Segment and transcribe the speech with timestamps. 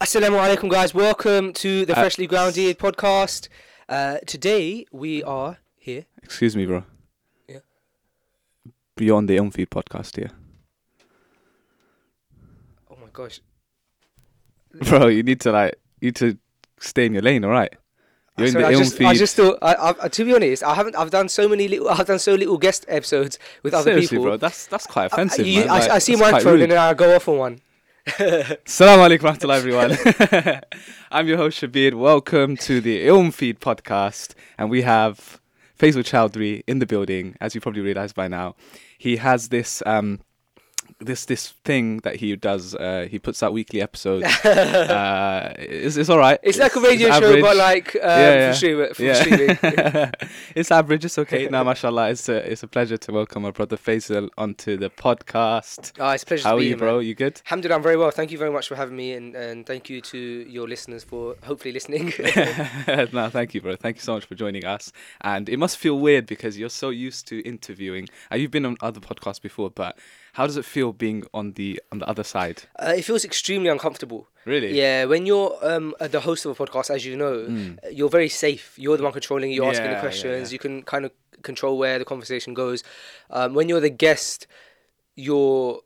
[0.00, 0.94] Assalamu alaikum, guys.
[0.94, 3.48] Welcome to the Uh, Freshly Grounded podcast.
[3.88, 6.04] Uh, today we are here.
[6.22, 6.84] Excuse me, bro.
[7.48, 7.58] Yeah.
[8.96, 10.30] Beyond the Ilm Feed podcast here.
[12.90, 13.40] Oh my gosh.
[14.88, 16.38] Bro, you need to like you need to
[16.78, 17.74] stay in your lane, alright?
[18.36, 19.58] You're Sorry, in I the Ilm just, I just thought.
[19.62, 20.94] I, I, I- to be honest, I haven't.
[20.94, 21.88] I've done so many little.
[21.96, 24.24] I've done so little guest episodes with other Seriously, people.
[24.26, 25.44] bro, that's that's quite I- offensive.
[25.46, 25.70] you- man.
[25.70, 26.60] I, Like, I see one rude.
[26.62, 27.60] and then I go off on one.
[28.16, 30.62] Assalamu alaikum warahmatullahi everyone.
[31.10, 31.92] I'm your host Shabir.
[31.92, 34.32] Welcome to the Ilm Feed podcast.
[34.56, 35.42] And we have
[35.78, 38.56] Faisal Chowdhury in the building, as you probably realised by now.
[38.96, 40.20] He has this um
[41.00, 44.24] this this thing that he does, uh, he puts out weekly episodes.
[44.44, 46.40] uh, it's, it's all right.
[46.42, 47.42] It's like a radio show, average.
[47.42, 48.88] but like um, Yeah, yeah.
[48.88, 48.94] for.
[48.94, 49.58] For streaming.
[49.62, 50.10] Yeah.
[50.56, 51.48] it's average, it's okay.
[51.58, 55.92] Now, mashallah, it's a, it's a pleasure to welcome our brother Faisal onto the podcast.
[56.00, 56.96] Ah, it's a pleasure How are you, here, bro?
[56.96, 57.06] man.
[57.06, 57.40] You good?
[57.46, 58.10] Alhamdulillah, I'm very well.
[58.10, 61.36] Thank you very much for having me, and, and thank you to your listeners for
[61.44, 62.12] hopefully listening.
[63.12, 63.76] no, thank you, bro.
[63.76, 64.92] Thank you so much for joining us.
[65.20, 68.08] And it must feel weird because you're so used to interviewing.
[68.32, 69.96] Uh, you've been on other podcasts before, but
[70.38, 72.58] how does it feel being on the on the other side?
[72.84, 74.22] uh, it feels extremely uncomfortable.
[74.52, 74.70] Really?
[74.82, 77.34] Yeah, when you're um, uh, the host of a podcast, as you know,
[77.84, 78.64] uh, you're very safe.
[78.82, 79.50] You're the one controlling.
[79.52, 79.94] You're asking Mm.
[79.96, 80.44] The questions.
[80.50, 80.54] yeah.
[80.54, 81.10] You can kind of
[81.50, 82.78] control where the conversation goes.
[83.36, 84.46] Um, when you're the guest,
[85.26, 85.80] you're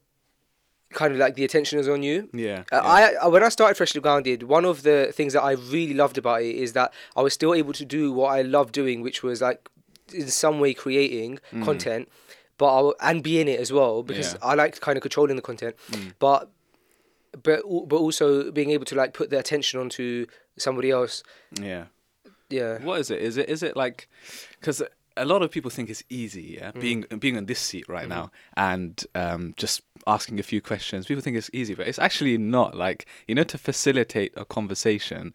[1.01, 2.29] kind of like the attention is on you.
[2.35, 2.65] Yeah.
[2.71, 5.95] Uh, I, I when I started Freshly Grounded, one of the things that I really
[5.95, 9.01] loved about it is that I was still able to do what I love doing,
[9.07, 9.61] which was like
[10.13, 12.09] in some way creating content,
[12.63, 14.39] but I, and be in it as well because Mm.
[14.41, 14.51] Yeah.
[14.51, 15.75] I like kind of controlling the content,
[16.25, 16.41] but
[17.49, 17.61] but
[17.91, 18.27] but also
[18.59, 21.23] being able to like put the attention onto somebody else.
[21.61, 21.85] yeah.
[22.59, 22.79] Yeah.
[22.89, 23.21] What is it?
[23.29, 24.09] Is it is it like
[24.61, 24.83] because
[25.17, 28.31] a lot of people think it's easy, yeah, being being on this seat right now
[28.57, 31.07] and um, just asking a few questions.
[31.07, 32.71] People think it's easy, but it's actually not.
[32.87, 35.33] Like you know, to facilitate a conversation,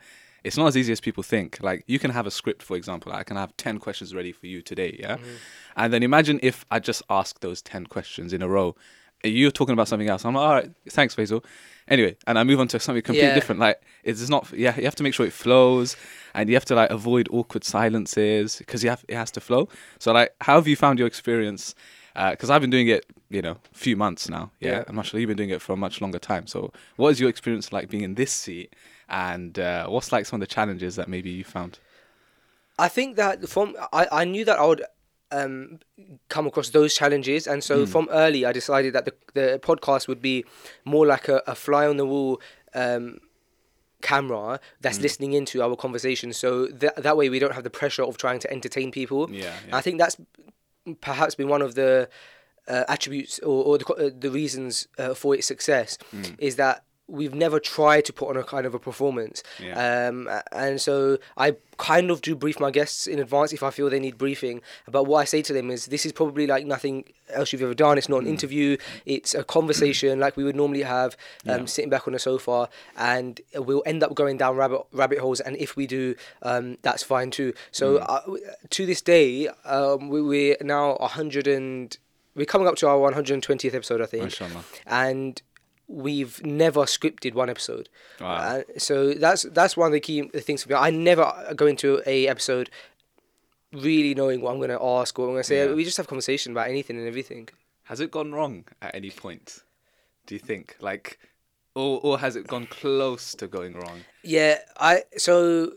[0.48, 1.58] it's not as easy as people think.
[1.62, 3.12] Like you can have a script, for example.
[3.12, 5.36] I can have ten questions ready for you today, yeah, mm-hmm.
[5.76, 8.76] and then imagine if I just ask those ten questions in a row.
[9.23, 10.23] You're talking about something else.
[10.26, 11.44] I'm like, all right, thanks, Faisal.
[11.88, 13.36] Anyway, and I move on to something completely Yeah.
[13.36, 13.60] different.
[13.60, 14.52] Like it's not.
[14.54, 15.98] Yeah, you have to make sure it flows,
[16.33, 19.67] and you have to like avoid awkward silences because you have it has to flow.
[20.00, 21.76] So like, how have you found your experience?
[22.16, 24.50] Uh, because I've been doing it, you know, a few months now.
[24.60, 24.83] Yeah, Yeah.
[24.88, 26.48] I'm not sure you've been doing it for a much longer time.
[26.48, 28.73] So, what is your experience like being in this seat?
[29.10, 31.80] And uh, what's like some of the challenges that maybe you found?
[32.80, 34.84] I think that from I, I knew that I would
[35.32, 35.80] um,
[36.30, 40.22] come across those challenges, and so from early I decided that the the podcast would
[40.22, 40.45] be
[40.86, 42.42] more like a, a fly on the wall.
[42.73, 43.20] Um,
[44.00, 46.32] camera that's listening into our conversation.
[46.32, 49.28] So that that way we don't have the pressure of trying to entertain people.
[49.32, 50.18] Yeah, i think that's
[51.02, 52.08] perhaps been one of the
[52.68, 55.98] uh, attributes or, or the, uh, the reasons uh, for its success
[56.38, 60.08] is that we've never tried to put on a kind of a performance Yeah.
[60.10, 63.90] um, and so I kind of do brief my guests in advance if I feel
[63.90, 64.62] they need briefing.
[64.92, 67.76] But what I say to them is, this is probably like nothing else you've ever
[67.76, 67.98] done.
[67.98, 68.78] It's not an interview.
[69.06, 71.16] It's a conversation like we would normally have,
[71.48, 71.66] um, Yeah.
[71.66, 75.39] sitting back on a sofa, and we'll end up going down rabbit rabbit holes.
[75.39, 77.54] And if we do, um, that's fine too.
[77.72, 78.22] So uh,
[78.72, 81.95] to this day, um, we, we're now a hundred and
[82.36, 84.64] we're coming up to our 120th episode, I think Mashallah.
[84.88, 85.42] and
[85.87, 87.89] we've never scripted one episode.
[88.20, 88.36] Wow.
[88.36, 90.75] Uh, so that's that's one of the key things for me.
[90.75, 92.70] I never go into a episode
[93.73, 95.65] really knowing what I'm going to ask or what I'm going to say.
[95.65, 95.73] Yeah.
[95.73, 97.49] We just have conversation about anything and everything.
[97.83, 99.64] Has it gone wrong at any point?
[100.26, 101.20] Do you think like,
[101.73, 104.02] or or has it gone close to going wrong?
[104.23, 105.73] Yeah, I so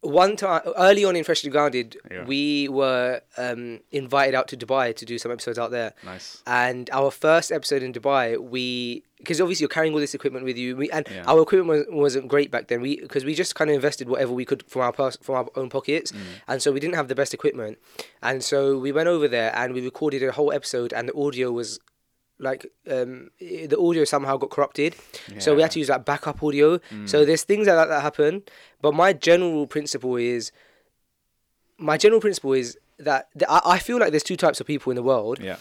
[0.00, 2.24] one time early on in Freshly Grounded, Yeah.
[2.24, 5.92] we were um, invited out to Dubai to do some episodes out there.
[6.04, 6.42] Nice.
[6.46, 10.56] And our first episode in Dubai, we because obviously you're carrying all this equipment with
[10.56, 11.24] you, we, and Yeah.
[11.26, 12.80] our equipment was, wasn't great back then.
[12.80, 15.48] We because we just kind of invested whatever we could from our pers- from our
[15.56, 16.18] own pockets, Mm.
[16.46, 17.78] and so we didn't have the best equipment,
[18.22, 21.50] and so we went over there and we recorded a whole episode, and the audio
[21.50, 21.80] was
[22.40, 24.94] like um the audio somehow got corrupted
[25.38, 27.08] so we had to use like backup audio Mm.
[27.08, 28.42] so there's things like that that happen
[28.80, 30.52] but my general principle is
[31.78, 34.90] my general principle is that th- I, I feel like there's two types of people
[34.90, 35.56] in the world Yeah.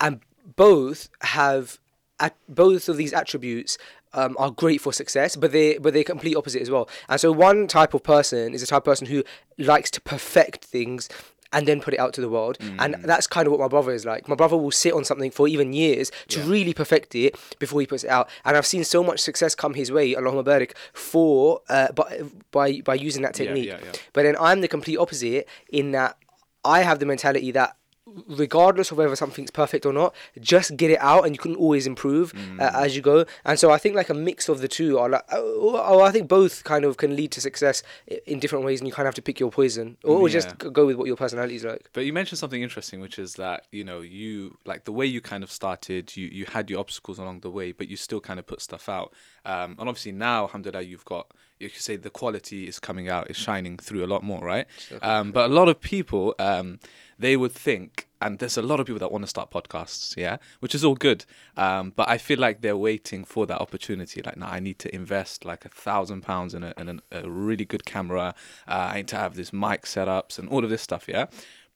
[0.00, 0.20] and
[0.56, 1.78] both have
[2.20, 3.78] at both of these attributes
[4.14, 6.88] um, are great for success, but they but they're complete opposite as well.
[7.08, 9.22] And so one type of person is a type of person who
[9.58, 11.08] likes to perfect things
[11.52, 12.58] and then put it out to the world.
[12.78, 14.28] And that's kind of what my brother is like.
[14.28, 16.46] My brother will sit on something for even years to Yeah.
[16.48, 18.28] really perfect it before he puts it out.
[18.44, 22.80] And I've seen so much success come his way, Allahumma barik, for uh, by, by
[22.82, 23.68] by using that technique.
[23.68, 23.92] yeah, yeah.
[24.12, 26.16] But then I'm the complete opposite in that
[26.64, 27.76] I have the mentality that
[28.26, 31.86] regardless of whether something's perfect or not, just get it out, and you can always
[31.86, 32.60] improve Mm.
[32.60, 33.24] uh, as you go.
[33.44, 36.10] And so I think like a mix of the two are like, oh, oh, I
[36.10, 37.82] think both kind of can lead to success
[38.26, 40.32] in different ways, and you kind of have to pick your poison, or, or Yeah.
[40.34, 41.90] just go with what your personality is like.
[41.92, 45.20] But you mentioned something interesting, which is that you know you like the way you
[45.20, 46.16] kind of started.
[46.16, 48.88] You you had your obstacles along the way, but you still kind of put stuff
[48.88, 49.12] out.
[49.44, 53.30] Um, and obviously now, alhamdulillah, you've got you could say the quality is coming out,
[53.30, 54.66] is shining through a lot more, right?
[55.02, 56.78] Um, but a lot of people, um,
[57.18, 60.38] they would think, and there's a lot of people that want to start podcasts, yeah,
[60.60, 61.24] which is all good.
[61.56, 64.22] Um, but I feel like they're waiting for that opportunity.
[64.22, 67.28] Like, now I need to invest like a thousand pounds in a in an, a
[67.28, 68.34] really good camera.
[68.66, 71.26] Uh, I need to have this mic setups and all of this stuff, yeah.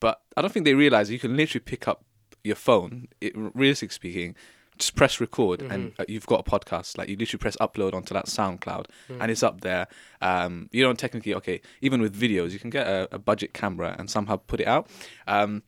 [0.01, 2.05] But I don't think they realize you can literally pick up
[2.43, 4.37] your phone, it, realistically speaking,
[4.83, 6.99] just press record and uh, you've got a podcast.
[6.99, 8.87] Like you literally press upload onto that SoundCloud
[9.21, 9.87] and it's up there.
[10.21, 13.95] Um, you don't technically, okay, even with videos, you can get a, a budget camera
[13.99, 14.89] and somehow put it out.
[15.27, 15.63] Um,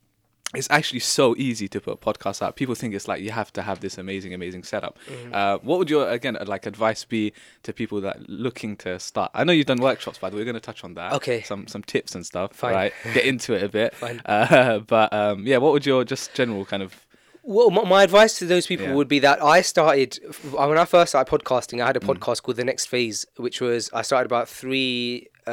[0.55, 2.56] it's actually so easy to put a podcast out.
[2.56, 4.99] People think it's like you have to have this amazing, amazing setup.
[5.32, 7.32] Uh, what would your again like advice be
[7.64, 9.32] to people that looking to start?
[9.34, 10.43] I know you've done workshops, by the way.
[10.43, 11.12] We're going to touch on that.
[11.14, 11.43] Okay.
[11.43, 12.55] Some some tips and stuff.
[12.55, 12.75] Fine.
[12.75, 12.93] Right.
[13.12, 13.94] Get into it a bit.
[13.96, 14.22] Fine.
[14.25, 17.04] Uh, but um, yeah, what would your just general kind of
[17.46, 18.94] Well, my, my advice to those people Yeah.
[18.94, 20.19] would be that I started
[20.50, 21.82] when I first started podcasting.
[21.82, 22.17] I had a Mm.
[22.17, 25.50] podcast called The Next Phase, which was I started about three, uh,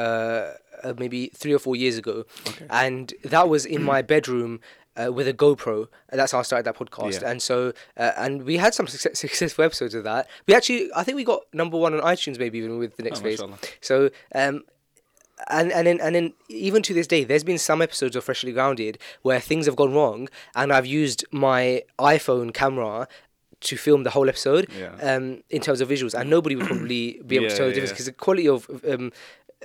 [0.82, 2.24] uh, maybe three or four years ago,
[2.70, 4.60] and that was in my bedroom.
[4.94, 7.22] Uh, with a GoPro, and that's how I started that podcast.
[7.22, 7.30] Yeah.
[7.30, 10.28] And so, uh, and we had some success, successful episodes of that.
[10.46, 13.20] We actually, I think we got number one on iTunes, maybe even with the next
[13.20, 13.40] Oh, phase.
[13.80, 14.64] So, um,
[15.48, 18.52] and and then and then even to this day, there's been some episodes of Freshly
[18.52, 23.08] Grounded where things have gone wrong, and I've used my iPhone camera
[23.60, 24.96] to film the whole episode Yeah.
[25.00, 27.74] um, in terms of visuals, and nobody would probably be able to tell the yeah,
[27.74, 27.94] difference yeah.
[27.94, 29.12] because the quality of um,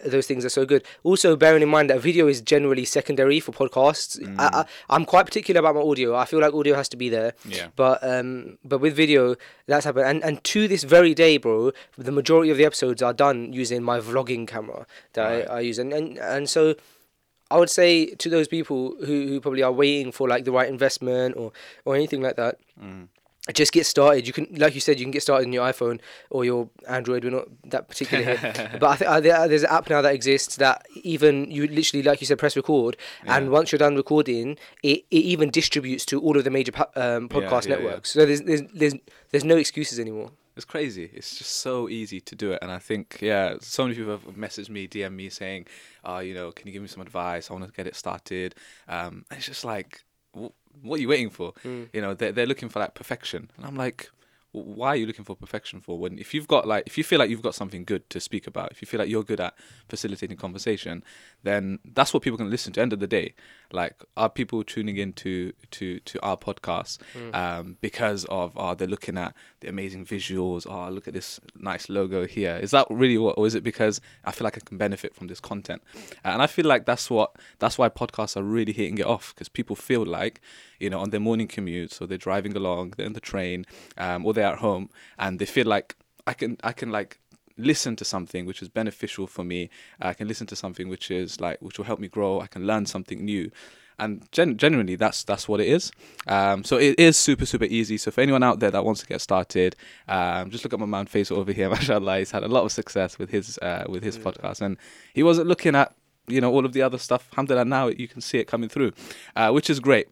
[0.05, 0.83] those things are so good.
[1.03, 4.19] Also, bearing in mind that video is generally secondary for podcasts.
[4.19, 4.35] Mm.
[4.39, 6.15] I, I, I'm quite particular about my audio.
[6.15, 7.33] I feel like audio has to be there.
[7.45, 7.67] Yeah.
[7.75, 9.35] But um, but with video,
[9.65, 10.07] that's happened.
[10.07, 13.83] And and to this very day, bro, the majority of the episodes are done using
[13.83, 15.49] my vlogging camera that Right.
[15.49, 15.79] I, I use.
[15.79, 16.75] And, and and so
[17.49, 20.69] I would say to those people who, who probably are waiting for like the right
[20.69, 21.51] investment or
[21.85, 22.59] or anything like that.
[22.81, 23.07] Mm.
[23.53, 24.27] Just get started.
[24.27, 25.99] You can, like you said, you can get started on your iPhone
[26.29, 27.23] or your Android.
[27.23, 30.13] We're not that particular here, but I think uh, there, there's an app now that
[30.13, 34.57] exists that even you literally, like you said, press record, and once you're done recording,
[34.83, 37.83] it, it even distributes to all of the major um, podcast yeah, yeah.
[37.83, 38.11] networks.
[38.11, 38.93] So there's, there's there's
[39.31, 40.31] there's no excuses anymore.
[40.57, 41.11] It's crazy.
[41.13, 44.23] It's just so easy to do it, and I think yeah, so many people have
[44.35, 45.67] messaged me, DM me saying,
[46.03, 47.51] "Uh, you know, can you give me some advice?
[47.51, 48.55] I want to get it started."
[48.87, 50.03] Um, it's just like,
[50.81, 51.53] what are you waiting for?
[51.63, 51.83] Hmm.
[51.93, 54.09] You know, they're they're looking for like perfection, and I'm like,
[54.51, 55.97] why are you looking for perfection for?
[55.99, 58.47] When if you've got like, if you feel like you've got something good to speak
[58.47, 59.53] about, if you feel like you're good at
[59.87, 61.03] facilitating conversation,
[61.43, 62.81] then that's what people can listen to.
[62.81, 63.33] End of the day,
[63.71, 66.99] like, are people tuning in to to to our podcast
[67.33, 70.65] um, because of oh they're looking at the amazing visuals?
[70.69, 72.57] Oh, look at this nice logo here.
[72.61, 75.27] Is that really what, or is it because I feel like I can benefit from
[75.27, 75.81] this content?
[76.23, 79.49] And I feel like that's what that's why podcasts are really hitting it off because
[79.49, 80.41] people feel like
[80.79, 83.65] you know on their morning commute, so they're driving along, they're in the train,
[83.97, 87.19] um, or they're at home, and they feel like I can I can like
[87.57, 89.69] listen to something which is beneficial for me.
[89.99, 92.39] I can listen to something which is like which will help me grow.
[92.39, 93.51] I can learn something new.
[93.99, 95.91] And gen- generally, that's that's what it is.
[96.27, 97.97] Um, so it is super super easy.
[97.97, 99.75] So for anyone out there that wants to get started,
[100.07, 101.69] um, just look at my man Faisal over here.
[101.71, 104.77] Mashallah, he's had a lot of success with his uh, with his podcast, and
[105.13, 105.95] he wasn't looking at
[106.27, 107.27] you know all of the other stuff.
[107.31, 108.91] Alhamdulillah, now you can see it coming through,
[109.35, 110.07] uh, which is great.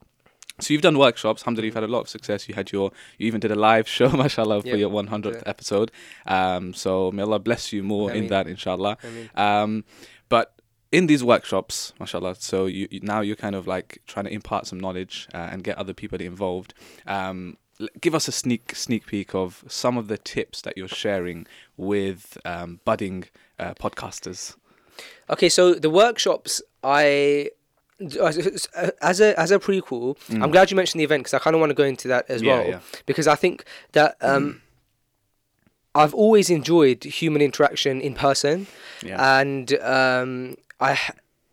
[0.60, 1.42] So you've done workshops.
[1.42, 2.48] Alhamdulillah, you've had a lot of success.
[2.48, 5.42] You had your, you even did a live show, mashallah, for your 100th Yeah.
[5.46, 5.92] episode.
[6.26, 8.98] Um, so may Allah bless you more in that, inshallah.
[9.36, 9.84] Um,
[10.30, 10.54] but
[10.94, 14.66] in these workshops, mashallah, so you, you now you're kind of like trying to impart
[14.66, 16.74] some knowledge uh, and get other people involved.
[17.06, 17.58] Um,
[18.00, 22.38] give us a sneak sneak peek of some of the tips that you're sharing with
[22.46, 23.26] um, budding
[23.60, 24.56] uh, podcasters.
[25.30, 27.50] Okay, so the workshops I
[29.02, 31.60] as a as a prequel, I'm glad you mentioned the event because I kind of
[31.60, 32.46] want to go into that as Mm.
[32.46, 32.80] Yeah, well yeah.
[33.06, 34.62] because I think that um,
[35.96, 38.68] I've always enjoyed human interaction in person,
[39.02, 39.40] Yeah.
[39.40, 41.00] and um, I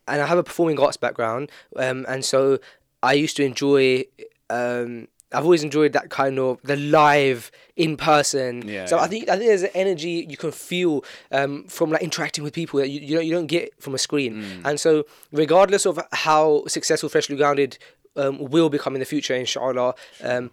[0.08, 2.58] and I have a performing arts background, um, and so
[3.02, 4.04] I used to enjoy.
[4.50, 8.68] Um, I've always enjoyed that kind of the live in person.
[8.68, 12.02] Yeah, so I think I think there's an energy you can feel um, from like
[12.02, 14.42] interacting with people that you you don't, you don't get from a screen.
[14.42, 14.60] Mm.
[14.64, 17.78] And so regardless of how successful Freshly Grounded
[18.16, 20.50] um, will become in the future, inshallah, um,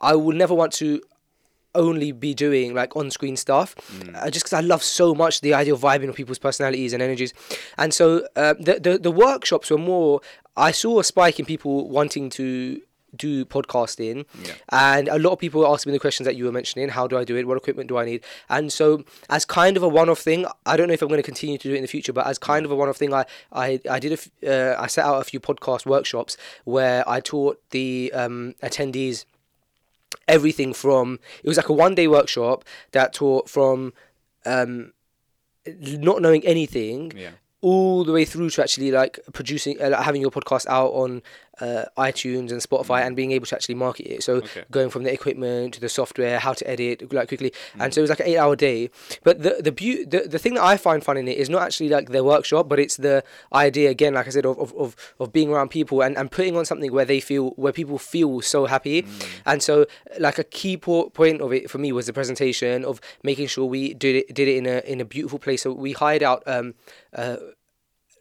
[0.00, 1.02] I will never want to
[1.74, 3.76] only be doing like on-screen stuff
[4.14, 7.00] uh, just because I love so much the idea of vibing with people's personalities and
[7.00, 7.32] energies
[7.78, 10.20] and so uh, the, the the workshops were more
[10.56, 12.82] I saw a spike in people wanting to
[13.16, 14.52] do podcasting Yeah.
[14.70, 17.06] and a lot of people were asking me the questions that you were mentioning how
[17.06, 19.88] do i do it what equipment do i need and so as kind of a
[19.88, 21.88] one-off thing i don't know if i'm going to continue to do it in the
[21.88, 24.80] future but as kind of a one-off thing i i, I did a f- uh,
[24.82, 29.24] i set out a few podcast workshops where i taught the um, attendees
[30.28, 33.92] everything from it was like a one day workshop that taught from
[34.46, 34.92] um,
[35.66, 37.30] not knowing anything Yeah.
[37.60, 41.22] all the way through to actually like producing uh, like having your podcast out on
[41.60, 44.22] uh, iTunes and Spotify and being able to actually market it.
[44.22, 44.64] So Okay.
[44.70, 48.02] going from the equipment to the software, how to edit like quickly, and so it
[48.02, 48.90] was like an eight hour day.
[49.22, 51.62] But the the beauty, the, the thing that I find fun in it is not
[51.62, 54.96] actually like the workshop, but it's the idea again, like I said, of of, of,
[55.18, 58.40] of being around people and, and putting on something where they feel where people feel
[58.40, 59.04] so happy.
[59.46, 59.86] And so
[60.18, 63.64] like a key po- point of it for me was the presentation of making sure
[63.66, 65.62] we did it did it in a in a beautiful place.
[65.62, 66.74] So we hired out um
[67.14, 67.36] uh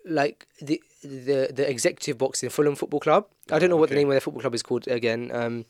[0.05, 3.25] like the the the executive box in Fulham Football Club.
[3.51, 5.31] I don't know what the name of their football club is called again.
[5.33, 5.65] Um,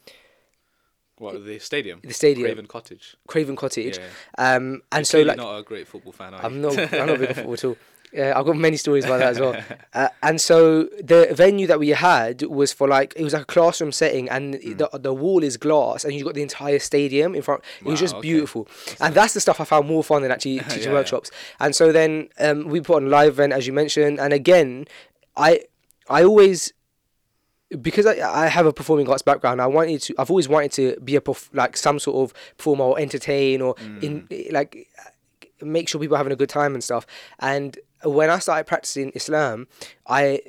[1.18, 2.00] What the stadium?
[2.04, 2.46] The stadium.
[2.48, 3.16] Craven Cottage.
[3.28, 3.98] Craven Cottage.
[4.00, 4.56] Yeah.
[4.56, 6.34] Um, and so Clearly like not a great football fan.
[6.34, 7.78] I'm not I'm not big football at all.
[8.12, 9.56] Yeah, I've got many stories about that as well.
[9.94, 13.46] Uh, and so the venue that we had was for like it was like a
[13.46, 14.78] classroom setting, and Hmm.
[14.78, 17.62] the the wall is glass, and you've got the entire stadium in front.
[17.82, 18.22] It was just okay.
[18.30, 18.68] beautiful,
[19.00, 20.94] and that's the stuff I found more fun than actually teaching Yeah, yeah.
[20.94, 21.30] workshops.
[21.60, 24.88] And so then um, we put on live event as you mentioned, and again,
[25.40, 25.62] I
[26.10, 26.74] I always
[27.82, 30.16] because I, I have a performing arts background, I wanted to.
[30.18, 33.76] I've always wanted to be a perf- like some sort of performer or entertain or
[34.02, 34.88] in like
[35.62, 37.06] make sure people are having a good time and stuff.
[37.40, 39.68] And when I started practicing Islam,
[40.08, 40.42] I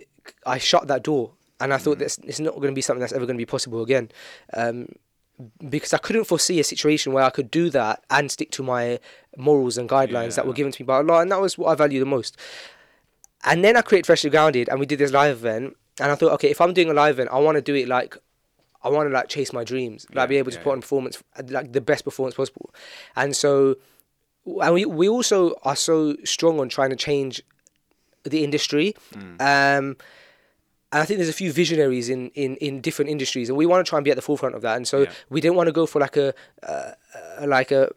[0.47, 3.13] I shut that door and I thought that it's not going to be something that's
[3.13, 4.11] ever going to be possible again.
[4.55, 4.89] Um,
[5.71, 8.99] because I couldn't foresee a situation where I could do that and stick to my
[9.39, 11.75] morals and guidelines that were given to me by Allah, and that was what I
[11.75, 12.37] value the most.
[13.45, 15.77] And then I created Freshly Grounded, and we did this live event.
[16.01, 17.89] And I thought, okay, if I'm doing a live event, I want to do it
[17.89, 18.17] like,
[18.83, 20.81] I want to like chase my dreams, like Yeah, be able to yeah, put on
[20.81, 22.75] performance, like the best performance possible.
[23.17, 23.77] And so,
[24.47, 27.43] and we we also are so strong on trying to change
[28.25, 28.95] the industry.
[29.15, 29.41] Mm.
[29.41, 29.97] Um,
[30.93, 33.85] and I think there's a few visionaries in, in, in different industries, and we want
[33.85, 34.77] to try and be at the forefront of that.
[34.77, 35.11] And so Yeah.
[35.29, 37.91] we didn't want to go for like a uh, uh, like a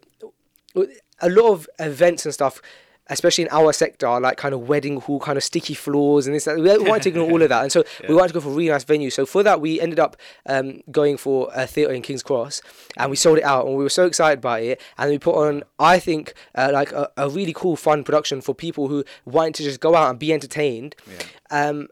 [1.20, 2.60] a lot of events and stuff,
[3.08, 6.44] especially in our sector, like kind of wedding hall, kind of sticky floors and this.
[6.44, 6.56] That.
[6.56, 8.52] We wanted to ignore all of that, and so we wanted to go for a
[8.52, 9.10] really nice venue.
[9.10, 12.62] So for that, we ended up um, going for a theatre in King's Cross,
[12.96, 14.80] and we sold it out, and we were so excited by it.
[14.98, 18.54] And we put on, I think, uh, like a, a really cool, fun production for
[18.54, 20.94] people who wanted to just go out and be entertained.
[21.06, 21.68] Yeah.
[21.68, 21.88] Um,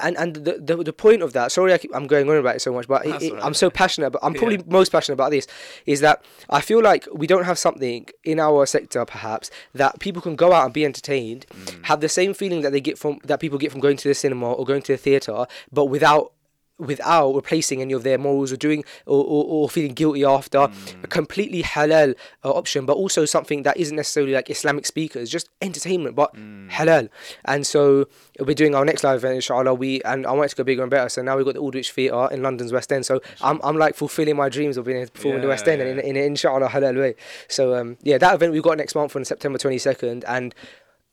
[0.00, 2.56] and and the, the the point of that sorry I keep, I'm going on about
[2.56, 3.44] it so much but it, it- alright.
[3.44, 4.62] I'm so passionate but I'm probably Yeah.
[4.68, 5.46] most passionate about this
[5.86, 10.22] is that I feel like we don't have something in our sector perhaps that people
[10.22, 11.84] can go out and be entertained Mm.
[11.86, 14.14] have the same feeling that they get from that people get from going to the
[14.14, 16.32] cinema or going to the theater but without
[16.80, 21.04] without replacing any of their morals or doing or, or, or feeling guilty after Mm.
[21.04, 25.48] a completely halal uh, option but also something that isn't necessarily like islamic speakers just
[25.60, 26.70] entertainment but Mm.
[26.70, 27.08] halal.
[27.44, 28.06] And so
[28.38, 29.74] we're doing our next live event inshallah.
[29.74, 31.60] We and i want it to go bigger and better so now we've got the
[31.60, 33.04] Aldwych theatre in london's west end.
[33.06, 35.66] So i'm, I'm like fulfilling my dreams of being able to perform in the west
[35.66, 36.02] Yeah, end and yeah.
[36.02, 37.14] in, in an inshallah halal way.
[37.48, 40.54] So um yeah that event we've got next month on september 22nd and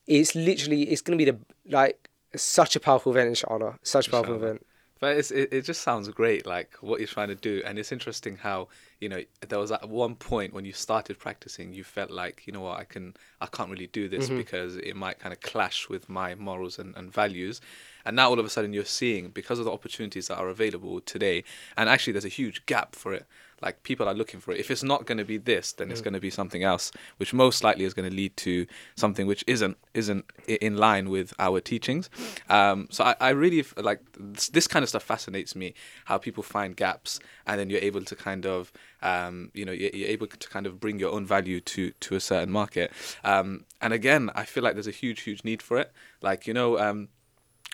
[0.05, 1.37] it's literally it's going to be the
[1.69, 3.77] like such a powerful event inshallah.
[3.83, 4.65] Such a powerful event
[4.99, 7.61] But it's, it, it just sounds great, like what you're trying to do.
[7.65, 8.67] And it's interesting how,
[8.99, 12.53] you know, there was at one point when you started practicing, you felt like, you
[12.53, 14.37] know what, I can, I can't really do this mm-hmm.
[14.37, 17.61] because it might kind of clash with my morals and, and values.
[18.05, 21.01] And now all of a sudden you're seeing, because of the opportunities that are available
[21.01, 21.43] today,
[21.75, 23.25] and actually there's a huge gap for it.
[23.61, 24.59] Like people are looking for it.
[24.59, 27.33] If it's not going to be this, then it's going to be something else, which
[27.33, 31.59] most likely is going to lead to something which isn't isn't in line with our
[31.59, 32.09] teachings.
[32.49, 35.73] Um, so I, I really like this, this kind of stuff fascinates me.
[36.05, 38.71] How people find gaps, and then you're able to kind of
[39.01, 42.15] um, you know you're, you're able to kind of bring your own value to to
[42.15, 42.91] a certain market.
[43.23, 45.91] Um, and again, I feel like there's a huge huge need for it.
[46.21, 46.77] Like you know.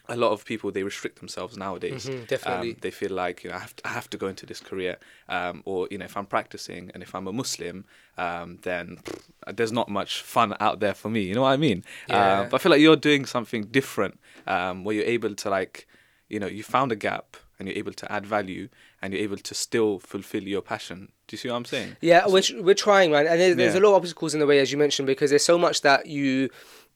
[0.09, 2.05] Um, a lot of people they restrict themselves nowadays.
[2.07, 2.71] Mhm, definitely.
[2.71, 4.59] Um, they feel like you know I have to, I have to go into this
[4.59, 4.97] career,
[5.29, 7.85] um, or you know if I'm practicing and if I'm a Muslim,
[8.17, 11.21] um, then pff, there's not much fun out there for me.
[11.21, 11.83] You know what I mean?
[12.07, 12.41] Yeah.
[12.41, 15.87] Uh, but I feel like you're doing something different, um, where you're able to like,
[16.29, 18.67] you know, you found a gap and you're able to add value
[19.01, 21.11] and you're able to still fulfill your passion.
[21.27, 21.95] Do you see what I'm saying?
[22.01, 23.27] Yeah, we're, we're trying, man.
[23.27, 25.45] And there's, there's a lot of obstacles in the way, as you mentioned, because there's
[25.45, 26.49] so much that you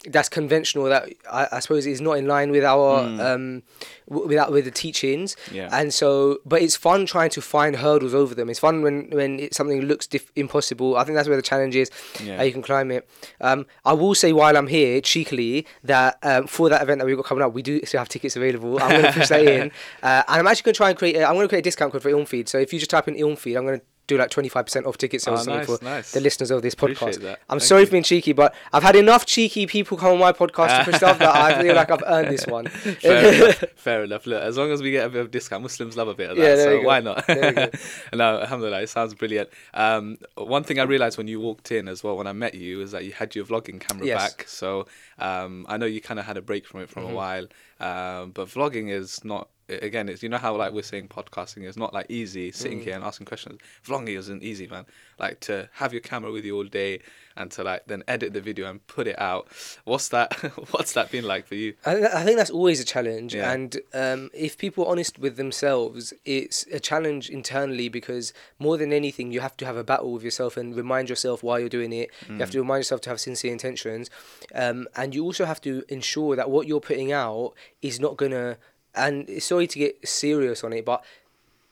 [0.10, 3.64] that's conventional that I, I suppose is not in line with our um
[4.08, 5.70] w- with our, with the teachings Yeah.
[5.72, 9.40] and so but it's fun trying to find hurdles over them it's fun when when
[9.40, 11.90] it, something looks diff- impossible i think that's where the challenge is
[12.24, 12.38] Yeah.
[12.38, 13.10] how you can climb it
[13.42, 17.18] um i will say while i'm here cheekily that um, for that event that we've
[17.18, 19.72] got coming up we do still have tickets available i'm going to push that in
[20.04, 21.64] uh, and i'm actually going to try and create a, i'm going to create a
[21.64, 23.80] discount code for ilm feed so if you just type in ilm feed i'm going
[23.80, 26.12] to do like 25% off ticket sales Oh, nice, for nice.
[26.14, 27.18] the listeners of this podcast.
[27.50, 27.88] I'm Thank sorry you.
[27.88, 30.96] for being cheeky, but I've had enough cheeky people come on my podcast to push
[30.96, 32.66] stuff that I feel like I've earned this one.
[32.68, 33.64] Fair, enough.
[33.78, 34.26] Fair enough.
[34.26, 36.38] Look, as long as we get a bit of discount, Muslims love a bit of
[36.38, 36.44] that.
[36.58, 37.26] Yeah, so why not?
[37.28, 37.70] There you go.
[38.14, 39.50] no, alhamdulillah, it sounds brilliant.
[39.74, 42.82] Um, one thing I realized when you walked in as well, when I met you,
[42.82, 44.34] is that you had your vlogging camera Yes.
[44.34, 44.46] back.
[44.50, 44.88] So
[45.20, 47.12] um, I know you kind of had a break from it for Mm-hmm.
[47.12, 47.44] a while.
[47.80, 49.48] Um, but vlogging is not.
[49.70, 52.56] Again, it's you know how like we're saying podcasting is not like easy Mm.
[52.56, 53.60] sitting here and asking questions.
[53.86, 54.86] Vlogging isn't easy, man.
[55.20, 57.00] Like to have your camera with you all day
[57.36, 59.48] and to like then edit the video and put it out.
[59.84, 60.34] What's that?
[60.72, 61.74] What's that been like for you?
[61.86, 63.52] I, I think that's always a challenge, Yeah.
[63.52, 68.94] and um, if people are honest with themselves, it's a challenge internally because more than
[68.94, 71.92] anything, you have to have a battle with yourself and remind yourself why you're doing
[71.92, 72.10] it.
[72.30, 74.10] You have to remind yourself to have sincere intentions,
[74.56, 78.58] um, and you also have to ensure that what you're putting out is not gonna.
[78.98, 81.04] And sorry to get serious on it, but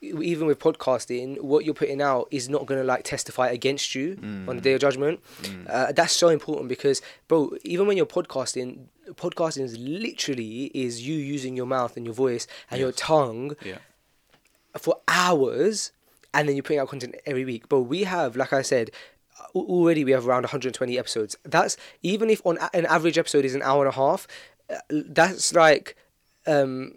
[0.02, 4.18] even with podcasting, what you're putting out is not going to like testify against you
[4.48, 5.20] on the day of judgment.
[5.68, 11.16] Uh, that's so important because, bro, even when you're podcasting, podcasting is literally is you
[11.16, 13.78] using your mouth and your voice and your tongue Yeah.
[14.78, 15.92] for hours,
[16.34, 17.68] and then you're putting out content every week.
[17.70, 18.92] But we have, like I said.
[19.54, 21.38] Already, we have around 120 episodes.
[21.44, 24.28] That's even if on an average episode is an hour and a half.
[24.70, 25.96] uh, That's like
[26.48, 26.94] um,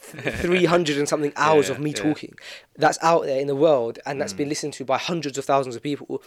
[0.00, 1.96] 300 and something hours Yeah, of me yeah.
[2.02, 2.34] talking
[2.76, 4.36] that's out there in the world and that's Mm.
[4.38, 6.22] been listened to by hundreds of thousands of people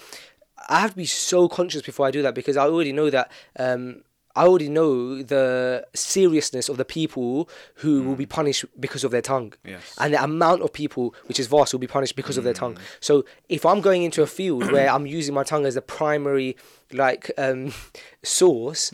[0.68, 3.32] i have to be so conscious before i do that because i already know that
[3.58, 4.02] um,
[4.36, 9.22] i already know the seriousness of the people who will be punished because of their
[9.22, 9.70] tongue Mm.
[9.72, 9.96] Yes.
[10.02, 12.76] and the amount of people which is vast will be punished because of their tongue
[12.76, 12.82] Mm.
[13.00, 16.58] so if i'm going into a field where i'm using my tongue as the primary
[16.92, 17.72] like um,
[18.24, 18.92] source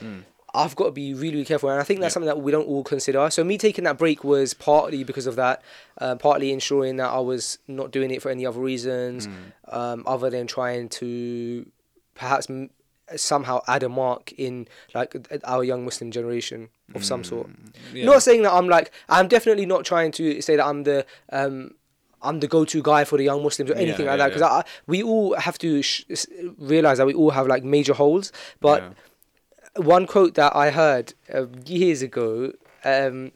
[0.55, 2.21] I've got to be really, really careful, and I think that's Mm.
[2.21, 2.27] Yeah.
[2.27, 3.29] something that we don't all consider.
[3.29, 5.61] So me taking that break was partly because of that,
[5.99, 9.33] uh, partly ensuring that I was not doing it for any other reasons, Mm.
[9.77, 11.65] um, other than trying to
[12.15, 12.69] perhaps m-
[13.15, 17.47] somehow add a mark in like our young Muslim generation of some sort.
[17.49, 17.73] Mm.
[17.93, 18.05] Yeah.
[18.05, 21.75] Not saying that I'm like I'm definitely not trying to say that I'm the um,
[22.23, 24.63] I'm the go-to guy for the young Muslims or Yeah, anything like yeah, that because
[24.87, 26.03] we all have to sh-
[26.57, 28.81] realize that we all have like major holes, but.
[29.75, 33.31] One quote that I heard uh, years ago, um,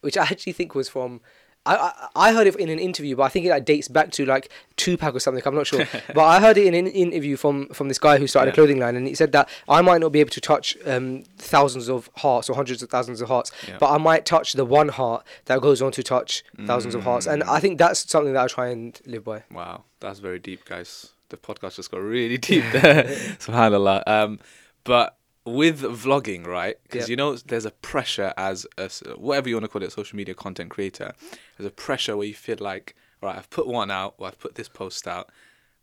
[0.00, 1.20] which I actually think was from.
[1.66, 1.74] I,
[2.14, 4.24] I, I heard it in an interview, but I think it like, dates back to
[4.24, 5.42] like Tupac or something.
[5.44, 8.26] I'm not sure, but I heard it in an interview from from this guy who
[8.26, 8.52] started Yeah.
[8.52, 11.24] a clothing line, and he said that I might not be able to touch um,
[11.36, 13.76] thousands of hearts or hundreds of thousands of hearts, Yeah.
[13.78, 17.26] but I might touch the one heart that goes on to touch thousands of hearts,
[17.26, 17.48] and Mm.
[17.48, 19.42] I think that's something that I try and live by.
[19.52, 21.10] Wow, that's very deep, guys.
[21.28, 23.04] The podcast just got really deep there.
[23.40, 24.04] Subhanallah.
[24.06, 24.38] Um,
[24.84, 25.17] but
[25.48, 26.76] with vlogging, right?
[26.82, 27.12] Because Yeah.
[27.12, 30.34] you know, there's a pressure as a whatever you want to call it, social media
[30.34, 31.12] content creator.
[31.56, 34.54] There's a pressure where you feel like, right, I've put one out, or I've put
[34.54, 35.30] this post out,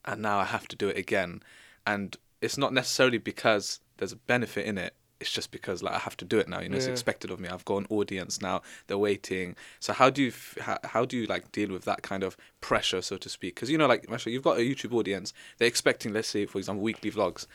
[0.05, 1.41] and now I have to do it again.
[1.85, 4.93] And it's not necessarily because there's a benefit in it.
[5.21, 6.59] It's just because like I have to do it now.
[6.59, 7.47] You know, it's expected of me.
[7.47, 8.61] I've got an audience now.
[8.87, 9.55] They're waiting.
[9.79, 12.35] So how do you f- how, how do you like deal with that kind of
[12.59, 13.55] pressure, so to speak?
[13.55, 15.33] Because you know, like Masha, you've got a YouTube audience.
[15.57, 17.47] They're expecting, let's say, for example, weekly vlogs.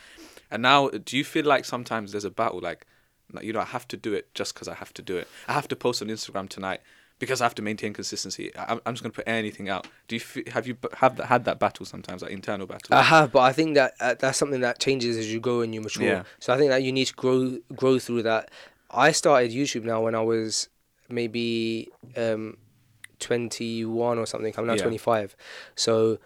[0.50, 2.60] And now, do you feel like sometimes there's a battle?
[2.60, 2.86] Like,
[3.40, 5.28] you know, I have to do it just because I have to do it.
[5.48, 6.80] I have to post on Instagram tonight
[7.20, 8.50] because I have to maintain consistency.
[8.56, 9.86] I, I'm just going to put anything out.
[10.08, 12.96] Do you have you b- have that, had that battle sometimes, like internal battle?
[12.96, 15.72] I have, but I think that uh, that's something that changes as you go and
[15.74, 16.06] you mature.
[16.06, 16.22] Yeah.
[16.40, 18.50] So I think that you need to grow grow through that.
[18.90, 20.68] I started YouTube now when I was
[21.08, 22.56] maybe um,
[23.20, 24.52] 21 or something.
[24.56, 24.82] I'm now Yeah.
[24.82, 25.36] 25.
[25.76, 26.18] So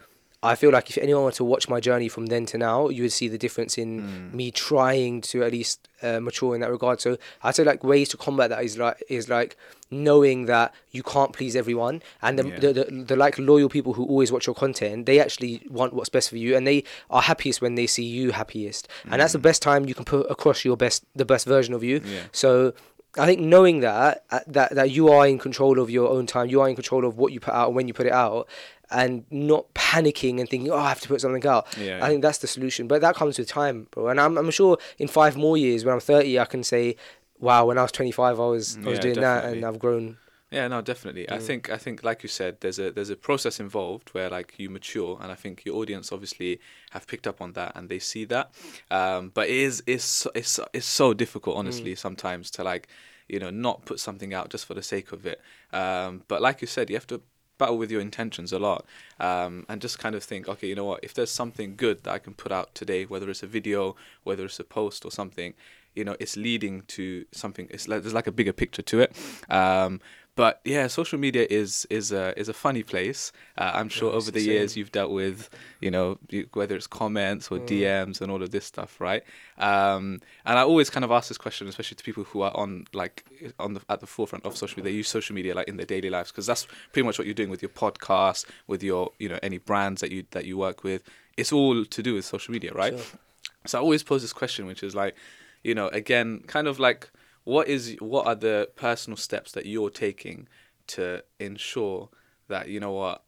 [0.52, 3.02] I feel like if anyone were to watch my journey from then to now, you
[3.04, 4.34] would see the difference in Mm.
[4.34, 7.00] me trying to at least uh, mature in that regard.
[7.00, 9.56] So I'd say like ways to combat that is like is like
[9.90, 12.58] knowing that you can't please everyone and the, Yeah.
[12.64, 16.08] the, the, the like loyal people who always watch your content they actually want what's
[16.08, 19.38] best for you and they are happiest when they see you happiest and that's the
[19.50, 22.00] best time you can put across your best the best version of you.
[22.04, 22.20] Yeah.
[22.32, 22.74] so
[23.16, 26.48] I think knowing that uh, that that you are in control of your own time,
[26.48, 28.48] you are in control of what you put out and when you put it out,
[28.94, 32.22] and not panicking and thinking, "Oh, I have to put something out." Yeah, I think
[32.22, 32.88] that's the solution.
[32.88, 34.08] But that comes with time, bro.
[34.08, 36.96] And I'm I'm sure in five more years, when I'm 30, I can say,
[37.38, 40.16] "Wow, when I was 25, I was I was Yeah, doing that, and I've grown."
[40.50, 41.28] Yeah, no, definitely.
[41.28, 44.54] I think I think like you said, there's a there's a process involved where like
[44.56, 47.98] you mature, and I think your audience obviously have picked up on that and they
[47.98, 48.52] see that.
[48.90, 52.86] Um, but it is it's so- it's it's so difficult, honestly, sometimes to like
[53.28, 55.40] you know not put something out just for the sake of it.
[55.72, 57.20] Um, but like you said, you have to
[57.58, 58.84] battle with your intentions a lot
[59.20, 62.12] um, and just kind of think okay you know what if there's something good that
[62.12, 65.54] i can put out today whether it's a video whether it's a post or something
[65.94, 69.16] you know it's leading to something it's like there's like a bigger picture to it.
[69.48, 70.00] Um,
[70.36, 73.32] but yeah social media is is a is a funny place.
[73.56, 75.48] Uh, i'm sure Yeah, over the years you've dealt with
[75.80, 76.18] you know
[76.52, 79.22] whether it's comments or dms and all of this stuff right?
[79.58, 82.86] Um, and i always kind of ask this question especially to people who are on
[82.92, 83.24] like
[83.58, 84.90] on the at the forefront of social media.
[84.92, 87.34] They use social media like in their daily lives because that's pretty much what you're
[87.34, 90.82] doing with your podcast with your you know any brands that you that you work
[90.84, 91.02] with.
[91.36, 92.96] It's all to do with social media right?
[92.98, 93.18] Sure.
[93.66, 95.14] so I always pose this question, which is like,
[95.62, 97.10] you know, again, kind of like,
[97.44, 100.48] what is what are the personal steps that you're taking
[100.86, 102.08] to ensure
[102.48, 103.22] that you know what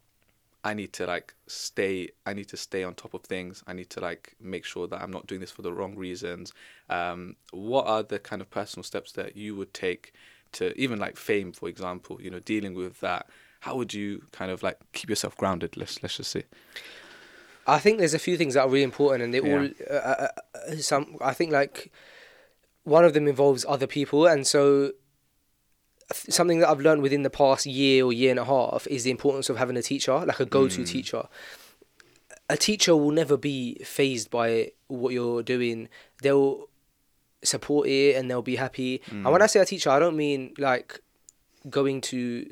[0.63, 3.63] I need to like stay I need to stay on top of things.
[3.67, 6.51] I need to like make sure that I'm not doing this for the wrong reasons.
[6.89, 10.13] Um, what are the kind of personal steps that you would take
[10.53, 13.27] to even like fame, for example, you know, dealing with that?
[13.61, 15.77] How would you kind of like keep yourself grounded?
[15.77, 16.43] Let's let's just say.
[17.65, 19.55] I think there's a few things that are really important, and they Yeah.
[19.55, 21.17] all uh, uh, uh, some.
[21.21, 21.91] I think like
[22.95, 24.91] one of them involves other people, and so
[26.29, 29.11] something that I've learned within the past year or year and a half is the
[29.11, 31.23] importance of having a teacher, like a go-to teacher.
[32.49, 35.89] A teacher will never be phased by what you're doing.
[36.21, 36.69] They'll
[37.43, 39.01] support it and they'll be happy.
[39.11, 41.01] And when I say a teacher, I don't mean like
[41.69, 42.47] going to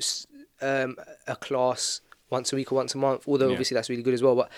[0.60, 0.96] um,
[1.26, 3.52] a class once a week or once a month, although Yeah.
[3.52, 4.36] obviously that's really good as well.
[4.36, 4.50] But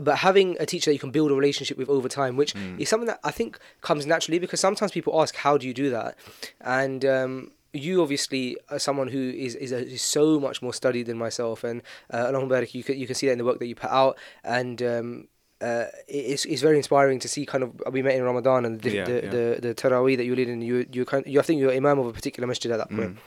[0.00, 2.88] but having a teacher that you can build a relationship with over time, which is
[2.88, 6.16] something that I think comes naturally because sometimes people ask, "How do you do that?"
[6.60, 11.06] And um, you obviously are someone who is is, a, is so much more studied
[11.06, 13.58] than myself, and uh, Allahumma barik, you can you can see that in the work
[13.58, 15.28] that you put out, and um,
[15.60, 18.90] uh, it's it's very inspiring to see kind of we met in Ramadan and the
[18.90, 19.30] Yeah, the, yeah.
[19.30, 20.60] the the Taraweeh that you lead in.
[20.60, 23.18] You you kind you I think you're imam of a particular masjid at that point.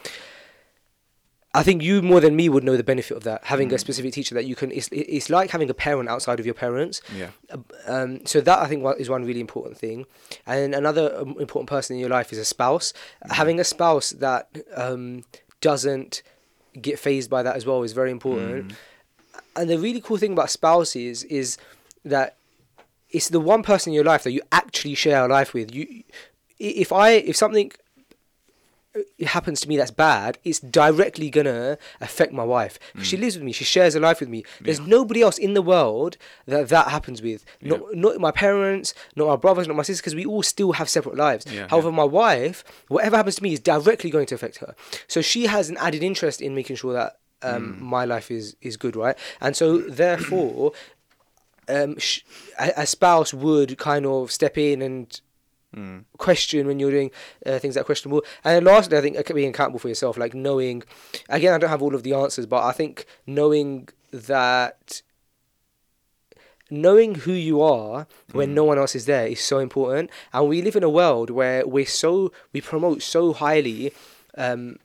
[1.55, 3.45] I think you more than me would know the benefit of that.
[3.45, 6.45] Having a specific teacher that you can, it's, it's like having a parent outside of
[6.45, 7.01] your parents.
[7.15, 7.29] Yeah.
[7.87, 10.05] Um, so that I think is one really important thing.
[10.45, 12.91] And another um, important person in your life is a spouse.
[13.29, 15.23] Having a spouse that um,
[15.61, 16.23] doesn't
[16.81, 18.73] get phased by that as well is very important.
[19.55, 21.57] And the really cool thing about spouses is
[22.03, 22.35] that
[23.09, 25.73] it's the one person in your life that you actually share a life with.
[25.73, 26.03] You,
[26.59, 27.71] if I, if something
[29.27, 32.79] happens to me that's bad, it's directly gonna affect my wife.
[32.95, 33.51] 'Cause She lives with me.
[33.51, 34.43] She shares a life with me.
[34.61, 37.43] There's nobody else in the world that that happens with.
[37.61, 40.87] Not not my parents, not my brothers, not my sisters, because we all still have
[40.89, 41.45] separate lives.
[41.51, 44.75] Yeah, However, my wife, whatever happens to me, is directly going to affect her.
[45.07, 48.77] So she has an added interest in making sure that um, my life is is
[48.77, 49.17] good, right?
[49.41, 50.71] And so therefore.
[51.67, 52.19] Um, sh-
[52.59, 55.19] a, a spouse would kind of step in and
[56.17, 57.11] question when you're doing
[57.45, 58.23] uh, things that are questionable.
[58.43, 60.83] And lastly, I think uh, being accountable for yourself, like knowing,
[61.29, 65.01] again, I don't have all of the answers, but I think knowing that
[66.69, 70.09] knowing who you are when no one else is there is so important.
[70.33, 73.93] And we live in a world where we're so we promote so highly
[74.37, 74.77] um,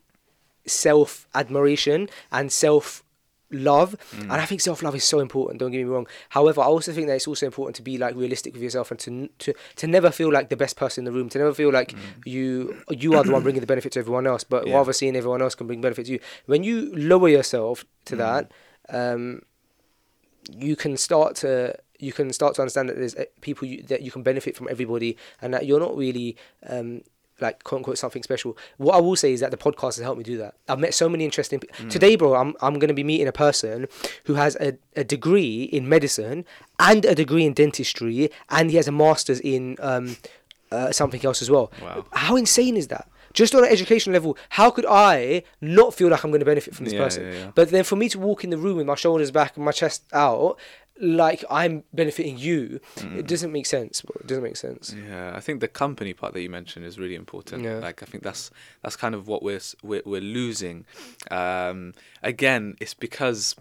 [0.65, 3.03] self admiration and self
[3.51, 6.07] love and i think self love is so important don't get me wrong.
[6.29, 8.99] However i also think that it's also important to be like realistic with yourself and
[9.01, 11.71] to to to never feel like the best person in the room to never feel
[11.71, 11.93] like
[12.25, 14.75] you you are the one bringing the benefit to everyone else but Yeah.
[14.77, 16.19] rather seeing everyone else can bring benefit to you.
[16.45, 18.51] When you lower yourself to that
[18.89, 19.41] um
[20.51, 24.01] you can start to you can start to understand that there's uh, people you, that
[24.01, 26.35] you can benefit from everybody and that you're not really
[26.67, 27.01] um
[27.41, 28.57] like quote unquote something special.
[28.77, 30.55] What I will say is that the podcast has helped me do that.
[30.69, 32.35] I've met so many interesting pe- today, bro.
[32.35, 33.87] I'm I'm gonna be meeting a person
[34.25, 36.45] who has a, a degree in medicine
[36.79, 40.15] and a degree in dentistry, and he has a master's in um
[40.71, 41.71] uh, something else as well.
[41.81, 42.05] Wow.
[42.13, 43.07] How insane is that?
[43.33, 46.75] Just on an education level, how could I not feel like I'm going to benefit
[46.75, 47.23] from this Yeah, person?
[47.25, 47.51] yeah, yeah.
[47.55, 49.71] But then for me to walk in the room with my shoulders back and my
[49.71, 50.57] chest out,
[51.01, 53.17] like I'm benefiting you, Mm.
[53.17, 54.03] it doesn't make sense.
[54.19, 54.95] It doesn't make sense.
[55.09, 57.63] Yeah, I think the company part that you mentioned is really important.
[57.63, 57.79] Yeah.
[57.79, 58.51] Like I think that's
[58.83, 60.85] that's kind of what we're we're, we're losing.
[61.31, 63.55] Um, again, it's because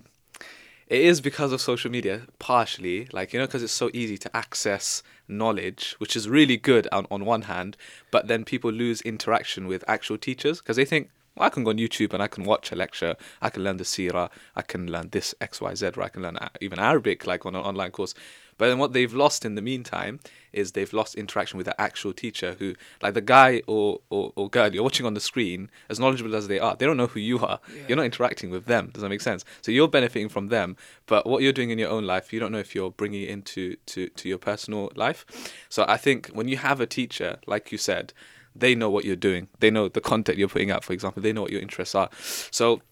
[0.87, 4.37] it is because of social media partially like you know because it's so easy to
[4.37, 7.77] access knowledge which is really good on, on one hand
[8.11, 11.09] but then people lose interaction with actual teachers because they think
[11.41, 13.17] well, I can go on YouTube and I can watch a lecture.
[13.41, 14.29] I can learn the Sira.
[14.55, 15.93] I can learn this X Y Z.
[15.97, 18.15] Or I can learn even Arabic, like on an online course.
[18.59, 20.21] But then what they've lost in the meantime
[20.53, 24.51] is they've lost interaction with the actual teacher who, like the guy or, or, or
[24.51, 27.21] girl you're watching on the screen, as knowledgeable as they are, they don't know who
[27.21, 27.59] you are.
[27.89, 28.91] You're not interacting with them.
[28.93, 29.47] Does that make sense?
[29.63, 30.77] So you're benefiting from them,
[31.07, 33.31] but what you're doing in your own life, you don't know if you're bringing it
[33.31, 35.25] into to, to your personal life.
[35.71, 38.13] So I think when you have a teacher, like you said,
[38.61, 39.49] they know what you're doing.
[39.59, 41.23] They know the content you're putting out, for example.
[41.23, 42.09] They know what your interests are.
[42.51, 42.83] So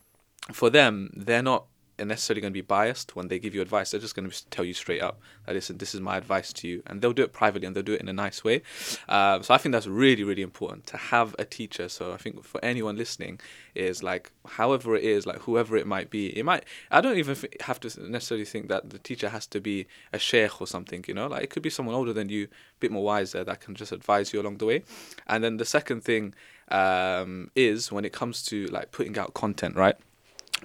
[0.53, 1.67] for them, they're not
[2.07, 3.91] necessarily going to be biased when they give you advice.
[3.91, 6.69] They're just going to tell you straight up that listen, this is my advice to
[6.69, 8.63] you, and they'll do it privately and they'll do it in a nice way.
[9.09, 11.89] Uh, so I think that's really, really important to have a teacher.
[11.89, 13.41] So I think for anyone listening,
[13.75, 16.37] is like however it is, like whoever it might be.
[16.37, 16.65] It might.
[16.91, 20.61] I don't even have to necessarily think that the teacher has to be a sheikh
[20.61, 21.05] or something.
[21.07, 23.61] You know, like it could be someone older than you, a bit more wiser that
[23.61, 24.83] can just advise you along the way.
[25.27, 26.35] And then the second thing
[26.71, 29.97] um, is when it comes to like putting out content, right?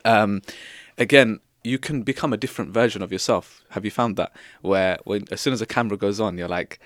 [0.05, 0.41] um,
[0.97, 3.63] again, you can become a different version of yourself.
[3.69, 4.31] Have you found that?
[4.61, 6.79] Where when as soon as the camera goes on, you're like,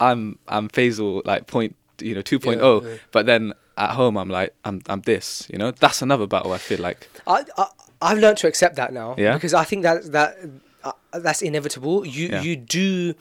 [0.00, 2.96] I'm I'm Faisal like point you know 2.0, Yeah, yeah.
[3.10, 5.46] but then at home I'm like I'm I'm this.
[5.50, 6.52] You know, that's another battle.
[6.52, 7.08] I feel like.
[7.26, 7.66] I, I
[8.00, 9.14] I've learned to accept that now.
[9.18, 9.34] Yeah?
[9.34, 10.36] Because I think that that
[10.84, 12.06] uh, that's inevitable.
[12.06, 12.42] You Yeah.
[12.42, 13.14] you do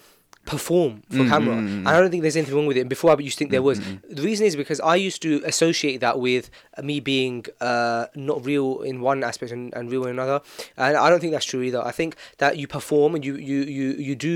[0.53, 2.81] perform for Mm, camera, mm, mm, and I don't think there's anything wrong with it.
[2.85, 3.77] And before I used to think there was.
[4.19, 6.49] The reason is because I used to associate that with
[6.89, 10.39] me being uh, not real in one aspect and, and real in another,
[10.77, 11.81] and I don't think that's true either.
[11.91, 14.35] I think that you perform and you you you you do.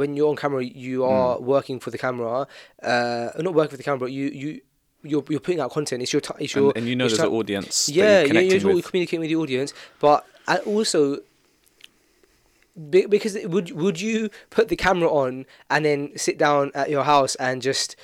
[0.00, 1.10] When you're on camera, you Mm.
[1.14, 2.34] are working for the camera.
[2.82, 4.48] Uh, not working for the camera, but you you
[5.10, 6.00] you're, you're putting out content.
[6.02, 7.88] It's your ti it's your And, and you know there's ti- an audience.
[7.88, 8.86] yeah, you're you're with.
[8.88, 11.18] communicating with the audience, but and also
[12.80, 17.34] because would would you put the camera on and then sit down at your house
[17.36, 17.96] and just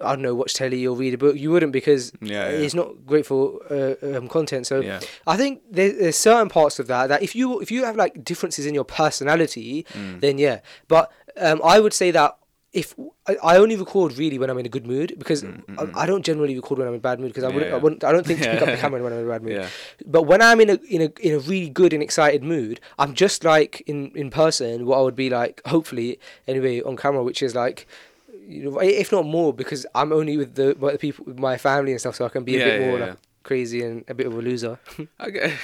[0.00, 1.36] I don't know watch telly or read a book?
[1.36, 2.58] You wouldn't because Yeah, yeah.
[2.58, 4.66] it's not great for uh, um, content.
[4.66, 5.00] So Yeah.
[5.26, 8.24] I think there, there's certain parts of that that if you if you have like
[8.24, 10.20] differences in your personality, Mm.
[10.20, 10.60] then yeah.
[10.88, 12.36] But um, I would say that
[12.74, 12.94] if
[13.26, 16.24] I, I only record really when I'm in a good mood because I, I don't
[16.24, 18.04] generally record when I'm in a bad mood because I Mm, Yeah, wouldn't, I wouldn't
[18.04, 19.52] I don't think to pick up the camera when I'm in a bad mood.
[19.52, 19.68] Yeah.
[20.04, 23.14] But when I'm in a in a in a really good and excited mood, I'm
[23.14, 27.42] just like in in person what I would be like hopefully anyway on camera, which
[27.42, 27.86] is like.
[28.46, 31.56] You know, if not more, because I'm only with the, with the people, with my
[31.56, 34.26] family and stuff, so I can be a bit more like crazy and a bit
[34.26, 34.78] of a loser.
[35.20, 35.54] Okay.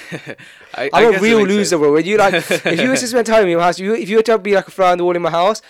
[0.74, 1.80] I, I I'm a real loser, sense.
[1.80, 1.92] bro.
[1.92, 4.16] When you like, if you were to spend time in my house, you, if you
[4.18, 5.60] were to be like a fly on the wall in my house,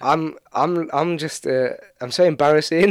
[0.00, 2.90] I'm, I'm, I'm just, uh, I'm so embarrassing.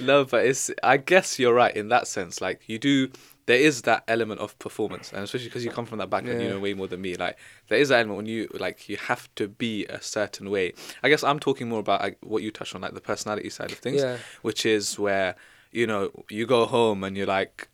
[0.00, 0.70] no, but it's.
[0.82, 2.40] I guess you're right in that sense.
[2.40, 3.10] Like you do,
[3.46, 6.46] there is that element of performance, and especially because you come from that background, you
[6.48, 6.54] Yeah.
[6.54, 7.14] know way more than me.
[7.14, 7.38] Like
[7.68, 10.72] there is that element when you like you have to be a certain way.
[11.02, 13.72] I guess I'm talking more about like, what you touched on, like the personality side
[13.72, 14.18] of things, Yeah.
[14.42, 15.34] which is where
[15.72, 17.68] you know you go home and you're like.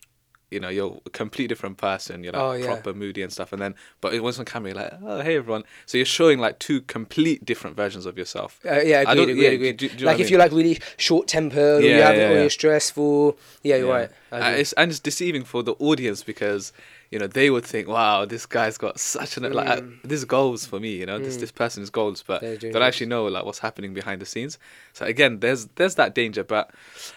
[0.51, 2.23] You know, you're a completely different person.
[2.23, 2.67] You're like Oh, yeah.
[2.67, 4.71] proper moody and stuff, and then, but it was on camera.
[4.73, 5.65] You're like, oh, hey everyone.
[5.85, 8.61] So you're showing like two complete different versions of yourself.
[8.65, 9.77] Uh, yeah, I don't- agreed, yeah, agreed.
[9.79, 10.31] do- do you know like I if mean?
[10.31, 12.41] you're like really short tempered, or you Yeah, have yeah, or yeah.
[12.43, 13.37] you're stressful.
[13.65, 13.93] Yeah, you're Yeah.
[13.95, 14.11] right.
[14.31, 16.73] Uh, it's, and it's deceiving for the audience because
[17.15, 20.67] you know they would think, "Wow, this guy's got such an like uh, this goals
[20.67, 23.61] for me." You know, this this person is goals, but don't actually know like what's
[23.61, 24.59] happening behind the scenes.
[24.93, 26.73] So again, there's there's that danger, but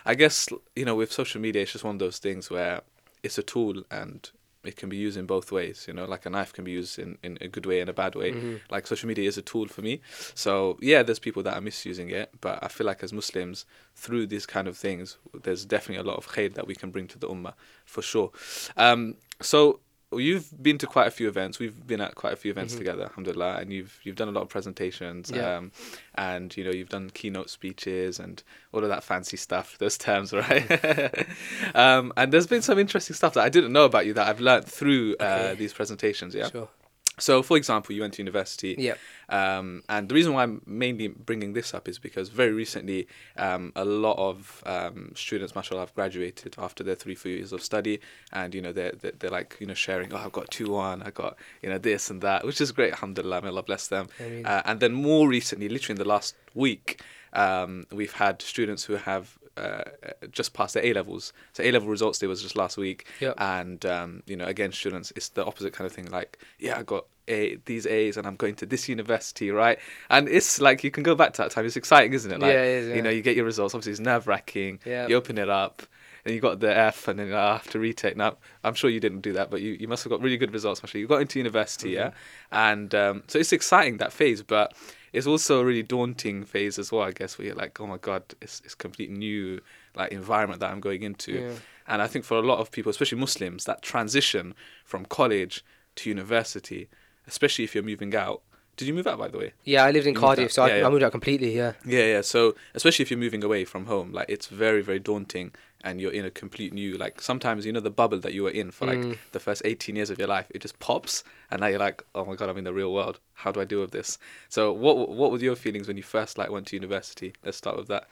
[0.06, 2.82] I guess you know with social media, it's just one of those things where
[3.24, 4.30] it's a tool and
[4.64, 5.86] it can be used in both ways.
[5.88, 7.94] You know, like a knife can be used in, in a good way and a
[7.94, 8.60] bad way.
[8.70, 10.02] Like social media is a tool for me.
[10.36, 14.28] So yeah, there's people that are misusing it, but I feel like as Muslims, through
[14.28, 17.18] these kind of things, there's definitely a lot of khair that we can bring to
[17.18, 17.54] the ummah
[17.86, 18.32] for sure.
[18.76, 19.80] Um, so
[20.16, 21.60] you've been to quite a few events.
[21.60, 24.42] We've been at quite a few events together, alhamdulillah, and you've you've done a lot
[24.42, 25.32] of presentations.
[25.34, 25.58] Yeah.
[25.58, 25.72] Um,
[26.16, 28.42] and you know you've done keynote speeches and
[28.74, 29.78] all of that fancy stuff.
[29.80, 30.66] Those terms, right?
[31.76, 34.40] um, and there's been some interesting stuff that I didn't know about you that I've
[34.40, 35.56] learnt through uh, Okay.
[35.56, 36.34] these presentations.
[36.34, 36.50] Yeah.
[36.50, 36.70] Sure.
[37.20, 38.76] So, for example, you went to university.
[38.78, 38.96] Yeah.
[39.30, 43.72] Um, and the reason why I'm mainly bringing this up is because very recently, um,
[43.76, 48.00] a lot of um, students, mashallah, have graduated after their three, four years of study,
[48.32, 51.02] and you know they're they're, they're like you know sharing, oh, I've got two one,
[51.02, 54.10] I got you know this and that, which is great, alhamdulillah, may Allah bless them.
[54.46, 57.02] Uh, and then more recently, literally in the last week,
[57.34, 59.38] um, we've had students who have.
[59.58, 59.84] Uh,
[60.32, 61.34] just passed their A levels.
[61.54, 63.36] So A level results day was just last week, Yep.
[63.40, 66.06] and um, you know, again, students, it's the opposite kind of thing.
[66.12, 69.80] Like, yeah, I got a, these A's, and I'm going to this university, right?
[70.10, 71.66] And it's like you can go back to that time.
[71.66, 72.40] It's exciting, isn't it?
[72.40, 73.74] Like, Yeah, it is, You know, you get your results.
[73.74, 74.80] Obviously, it's nerve wracking.
[74.86, 75.08] Yeah.
[75.08, 75.82] You open it up,
[76.24, 78.16] and you got the F, and then I have to retake.
[78.16, 80.54] Now, I'm sure you didn't do that, but you, you must have got really good
[80.54, 80.82] results.
[80.84, 82.56] Actually, you got into university, yeah, Mm-hmm.
[82.56, 84.74] and um, so it's exciting that phase, but
[85.14, 87.04] it's also a really daunting phase as well.
[87.04, 89.62] I guess where you're like, oh my god, it's it's complete new
[89.96, 91.34] like environment that I'm going into.
[91.34, 91.54] Yeah.
[91.88, 95.64] And I think for a lot of people, especially Muslims, that transition from college
[95.96, 96.90] to university,
[97.28, 98.42] especially if you're moving out.
[98.76, 99.54] Did you move out by the way?
[99.64, 100.88] Yeah, I lived in You Cardiff, so I, Yeah, yeah.
[100.88, 101.56] I moved out completely.
[101.56, 101.74] Yeah.
[101.84, 102.22] Yeah, yeah.
[102.22, 105.52] So especially if you're moving away from home, like it's very, very daunting,
[105.84, 106.98] and you're in a complete new.
[106.98, 109.18] Like sometimes you know the bubble that you were in for like Mm.
[109.32, 112.26] the first 18 years of your life, it just pops, and now you're like, oh
[112.26, 113.20] my god, I'm in the real world.
[113.34, 114.18] How do I deal with this?
[114.50, 117.34] So what what were your feelings when you first like went to university?
[117.46, 118.08] Let's start with that.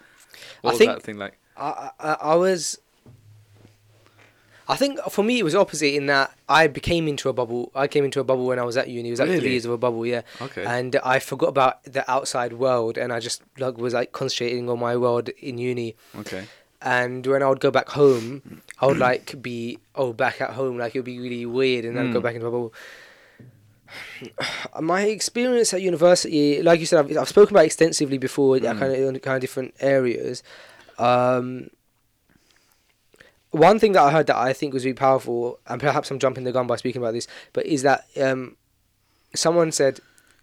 [0.62, 1.38] What I was think- that thing like?
[1.58, 2.78] I, I I was.
[4.68, 7.72] I think for me it was opposite in that I became into a bubble.
[7.76, 9.10] I came into a bubble when I was at uni.
[9.10, 9.42] It was like Really?
[9.42, 10.22] three years of a bubble, yeah.
[10.42, 10.66] Okay.
[10.66, 14.80] And I forgot about the outside world, and I just like was like concentrating on
[14.80, 15.96] my world in uni.
[16.18, 16.46] Okay.
[16.86, 20.78] And when I would go back home, I would like be oh back at home,
[20.78, 22.24] like it would be really weird, and then I'd go Mm.
[22.24, 22.74] back into bubble.
[24.82, 28.78] My experience at university, like you said, I've, I've spoken about extensively before, Mm.
[28.80, 30.44] kind of in kind of different areas.
[31.00, 31.70] Um,
[33.52, 36.44] one thing that I heard that I think was really powerful, and perhaps I'm jumping
[36.44, 38.58] the gun by speaking about this, but is that um,
[39.34, 40.00] someone said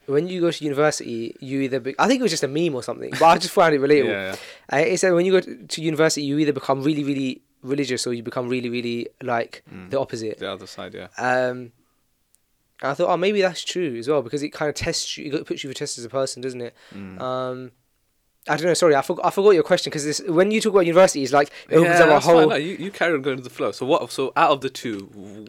[0.07, 2.75] when you go to university, you either be- I think it was just a meme
[2.75, 4.09] or something, but I just found it relatable.
[4.09, 4.37] Yeah,
[4.73, 4.79] yeah.
[4.79, 8.12] Uh, it said when you go to, university, you either become really, really religious or
[8.12, 9.91] you become really, really like Mm.
[9.91, 10.38] the opposite.
[10.38, 11.09] The other side, yeah.
[11.19, 11.73] Um,
[12.83, 15.33] and I thought, oh, maybe that's true as well because it kind of tests you,
[15.35, 16.75] it puts you for test as a person, doesn't it?
[16.93, 17.21] Mm.
[17.21, 17.71] Um,
[18.48, 18.74] I don't know.
[18.74, 19.24] Sorry, I forgot.
[19.26, 22.09] I forgot your question because when you talk about universities, like it opens yeah, up
[22.09, 22.35] a fine.
[22.37, 22.48] whole.
[22.48, 23.70] No, you, you carry on going to the flow.
[23.70, 24.11] So what?
[24.11, 24.98] So out of the two,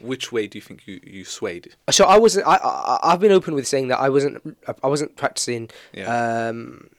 [0.01, 1.75] which way do you think you, you swayed?
[1.89, 2.45] So I wasn't.
[2.47, 4.57] I, I I've been open with saying that I wasn't.
[4.83, 6.47] I wasn't practicing Yeah.
[6.49, 6.89] um,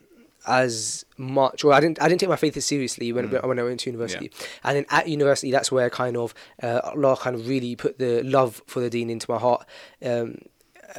[0.46, 2.02] as much, or I didn't.
[2.02, 3.46] I didn't take my faith as seriously when Mm.
[3.46, 4.30] when I went to university.
[4.64, 8.22] And then at university, that's where kind of uh, Allah kind of really put the
[8.24, 9.64] love for the Deen into my heart.
[10.04, 10.38] Um,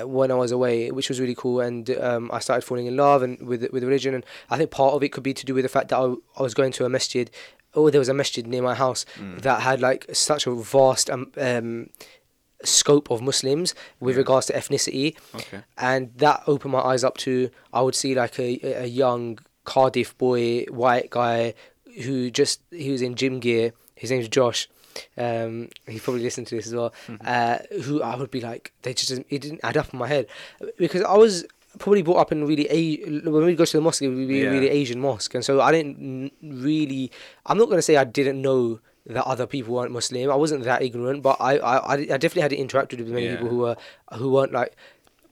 [0.03, 3.21] when I was away, which was really cool, and um, I started falling in love
[3.23, 5.63] and with with religion, and I think part of it could be to do with
[5.63, 7.29] the fact that I, I was going to a masjid.
[7.73, 9.41] Oh, there was a masjid near my house Mm.
[9.41, 11.89] that had like such a vast um, um,
[12.63, 14.19] scope of Muslims with Yeah.
[14.19, 15.61] regards to ethnicity, Okay.
[15.77, 17.49] and that opened my eyes up to.
[17.73, 21.53] I would see like a a young Cardiff boy, white guy,
[22.03, 23.73] who just he was in gym gear.
[23.95, 24.67] His name's Josh.
[25.17, 26.93] Um, he probably listened to this as well.
[27.25, 30.07] Uh, who I would be like, they just didn't- it didn't add up in my
[30.07, 30.27] head
[30.77, 31.45] because I was
[31.79, 32.81] probably brought up in really a
[33.35, 34.47] when we go to the mosque, it would be Yeah.
[34.47, 37.11] a really Asian mosque, and so I didn't really.
[37.45, 40.31] I'm not gonna say I didn't know that other people weren't Muslim.
[40.31, 43.33] I wasn't that ignorant, but I I, I I definitely had interacted with many Yeah.
[43.35, 43.75] people who were
[44.13, 44.71] who weren't like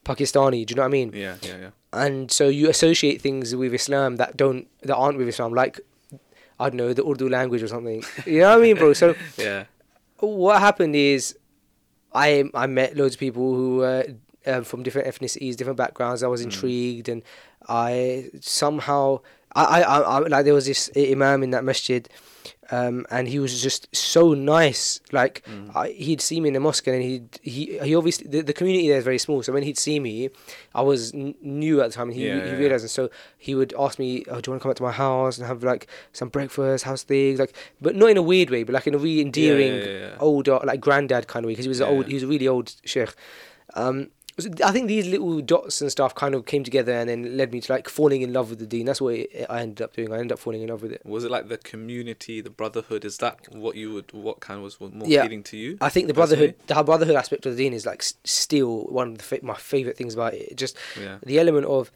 [0.06, 0.65] Pakistani.
[0.65, 1.12] Do you know what I mean?
[1.13, 1.69] Yeah, yeah, yeah.
[1.93, 5.80] and so you associate things with Islam that don't that aren't with Islam, like
[6.60, 8.04] I don't know the Urdu language or something.
[8.26, 8.94] You know what I mean, bro?
[8.94, 9.66] So Yeah.
[10.20, 11.36] what happened is,
[12.13, 14.06] I I met loads of people who were
[14.46, 16.22] um, from different ethnicities, different backgrounds.
[16.24, 16.46] I was Mm.
[16.46, 17.24] intrigued, and
[17.68, 19.20] I somehow
[19.56, 22.08] I, I, I like there was this imam in that masjid.
[22.71, 24.99] Um, and he was just so nice.
[25.12, 25.75] Like Mm.
[25.75, 28.88] I, he'd see me in the mosque, and he he he obviously the, the community
[28.88, 29.43] there is very small.
[29.43, 30.29] So when he'd see me,
[30.73, 32.84] I was n- new at the time, and he Yeah, he yeah, realized.
[32.84, 34.91] And so he would ask me, "Oh, do you want to come up to my
[34.91, 36.86] house and have like some breakfast?
[36.86, 39.82] How's things?" Like, but not in a weird way, but like in a really endearing,
[39.82, 40.15] yeah, yeah.
[40.19, 41.53] older, like granddad kind of way.
[41.53, 43.13] Because he was Yeah, old, he was a really old sheikh.
[43.75, 47.38] Um, so I think these little dots and stuff kind of came together and then
[47.38, 48.86] led me to like falling in love with the Deen.
[48.88, 50.12] That's what it, I ended up doing.
[50.12, 51.02] I ended up falling in love with it.
[51.06, 53.06] Was it like the community, the brotherhood?
[53.06, 54.12] Is that what you would?
[54.12, 55.22] What kind was more Yeah.
[55.22, 55.78] appealing to you?
[55.82, 56.54] I think the Personally?
[56.54, 59.98] brotherhood, the brotherhood aspect of the Deen is like still one of the my favorite
[59.98, 60.58] things about it.
[60.58, 61.19] Just Yeah.
[61.26, 61.91] the element of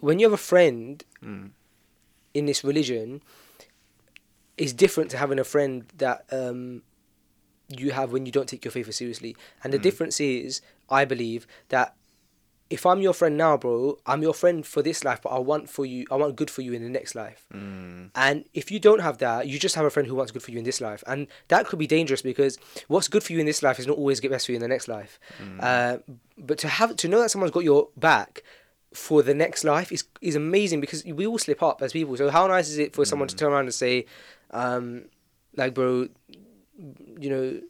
[0.00, 1.50] when you have a friend Mm.
[2.34, 3.22] in this religion
[4.56, 6.82] is different to having a friend that um,
[7.78, 9.36] you have when you don't take your faith seriously.
[9.62, 9.82] And the Mm.
[9.82, 11.94] difference is, I believe that
[12.70, 15.68] if I'm your friend now, bro, I'm your friend for this life, but I want
[15.68, 17.44] for you, I want good for you in the next life.
[17.52, 18.10] Mm.
[18.14, 20.52] And if you don't have that, you just have a friend who wants good for
[20.52, 22.58] you in this life, and that could be dangerous because
[22.88, 24.62] what's good for you in this life is not always get best for you in
[24.62, 25.20] the next life.
[25.60, 25.98] Uh,
[26.38, 28.42] but to have to know that someone's got your back
[28.94, 32.16] for the next life is is amazing because we all slip up as people.
[32.16, 34.06] So how nice is it for someone to turn around and say,
[34.50, 35.06] um,
[35.56, 36.08] like, bro,
[37.18, 37.60] you know.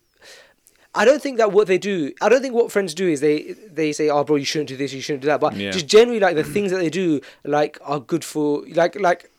[0.95, 2.13] I don't think that what they do.
[2.21, 4.77] I don't think what friends do is they they say, "Oh, bro, you shouldn't do
[4.77, 5.71] this, you shouldn't do that." But Yeah.
[5.71, 9.31] just generally, like the things that they do, like are good for like like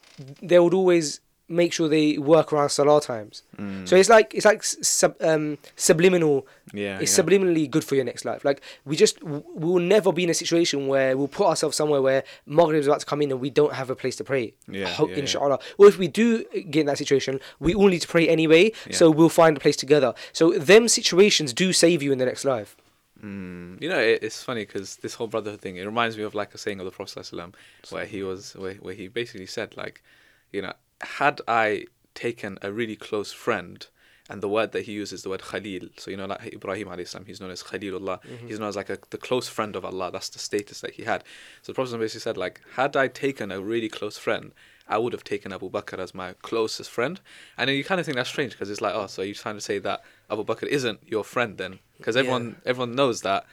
[0.42, 3.44] they would always make sure they work around salah times.
[3.58, 3.88] Mm.
[3.88, 6.48] So it's like it's like sub, um, subliminal.
[6.74, 7.24] yeah, it's yeah.
[7.24, 8.46] subliminally good for your next life.
[8.46, 11.76] Like we just w- we will never be in a situation where we'll put ourselves
[11.76, 14.24] somewhere where Maghrib is about to come in and we don't have a place to
[14.24, 14.54] pray.
[14.68, 15.20] Yeah, Ho- yeah, yeah.
[15.20, 15.60] inshallah.
[15.78, 18.72] Or if we do get in that situation, we all need to pray anyway.
[18.88, 18.96] Yeah.
[18.96, 20.14] So we'll find a place together.
[20.32, 22.76] So them situations do save you in the next life.
[23.24, 23.82] Mm.
[23.82, 25.78] You know, it, it's funny because this whole brotherhood thing.
[25.78, 27.54] It reminds me of like a saying of the Prophet ﷺ,
[27.90, 30.04] where he was, where, where he basically said, like,
[30.52, 30.74] you know,
[31.06, 31.86] had I
[32.16, 33.86] taken a really close friend,
[34.30, 35.90] and the word that he uses the word Khalil.
[35.98, 38.22] So you know, like Ibrahim alayhi salam, he's known as Khalilullah.
[38.22, 38.48] Mm-hmm.
[38.48, 40.12] He's known as like a, the close friend of Allah.
[40.12, 41.24] That's the status that he had.
[41.62, 44.54] So the Prophet basically said, like, had I taken a really close friend,
[44.88, 47.20] I would have taken Abu Bakr as my closest friend.
[47.58, 49.56] And then you kind of think that's strange because it's like, oh, so you're trying
[49.56, 51.80] to say that Abu Bakr isn't your friend then?
[51.98, 53.46] Because everyone everyone knows that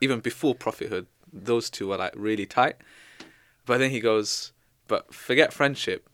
[0.00, 2.76] even before prophethood, those two were like really tight.
[3.66, 4.52] But then he goes,
[4.88, 6.08] but forget friendship.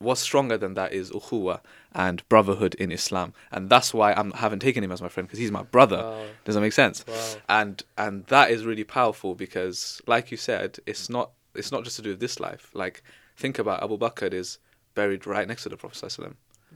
[0.00, 1.60] What's stronger than that is ukhuwa
[1.92, 5.26] and brotherhood in Islam, and that's why I'm, I haven't taken him as my friend
[5.26, 5.98] because he's my brother.
[5.98, 6.24] Wow.
[6.44, 7.04] Does that make sense?
[7.06, 7.14] Wow.
[7.48, 11.96] And and that is really powerful because, like you said, it's not it's not just
[11.96, 12.70] to do with this life.
[12.74, 13.02] Like
[13.36, 14.58] think about Abu Bakr is
[14.94, 16.34] buried right next to the Prophet sallallahu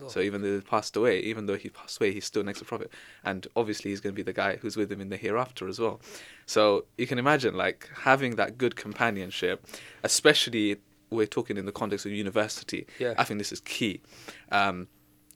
[0.09, 0.25] So oh.
[0.25, 2.69] even though he passed away, even though he passed away, he's still next to the
[2.69, 2.91] Prophet,
[3.25, 5.79] and obviously he's going to be the guy who's with him in the hereafter as
[5.79, 6.01] well.
[6.47, 9.67] So you can imagine like having that good companionship,
[10.03, 10.79] especially
[11.13, 12.87] we're talking in the context of university.
[12.99, 13.15] Yeah.
[13.19, 14.01] I think this is key.
[14.51, 14.89] Um,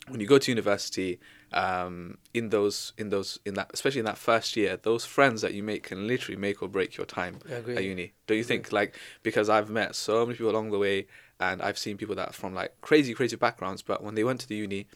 [0.09, 1.19] when you go to university,
[1.53, 5.55] um, in those in those in that especially in that first year, those friends that
[5.55, 8.13] you make can literally make or break your time at uni.
[8.27, 8.73] Don't you think?
[8.73, 11.07] Like because I've met so many people along the way,
[11.41, 14.41] and I've seen people that are from like crazy crazy backgrounds, but when they went
[14.41, 14.87] to the uni,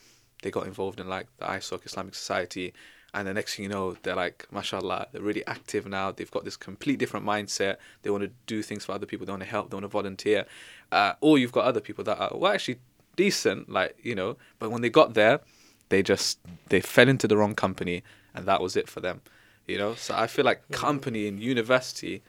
[0.42, 2.72] they got involved in like the ISOC Islamic Society.
[3.12, 6.12] And the next thing you know, they're like, mashallah, they're really active now.
[6.12, 7.76] They've got this complete different mindset.
[8.02, 9.26] They want to do things for other people.
[9.26, 9.70] They want to help.
[9.70, 10.46] They want to volunteer.
[10.92, 12.78] Uh, or you've got other people that are, well, actually
[13.16, 15.40] decent, like, you know, but when they got there,
[15.88, 16.38] they just,
[16.68, 18.02] they fell into the wrong company
[18.34, 19.20] and that was it for them,
[19.66, 19.94] you know?
[19.96, 22.22] So I feel like company in university,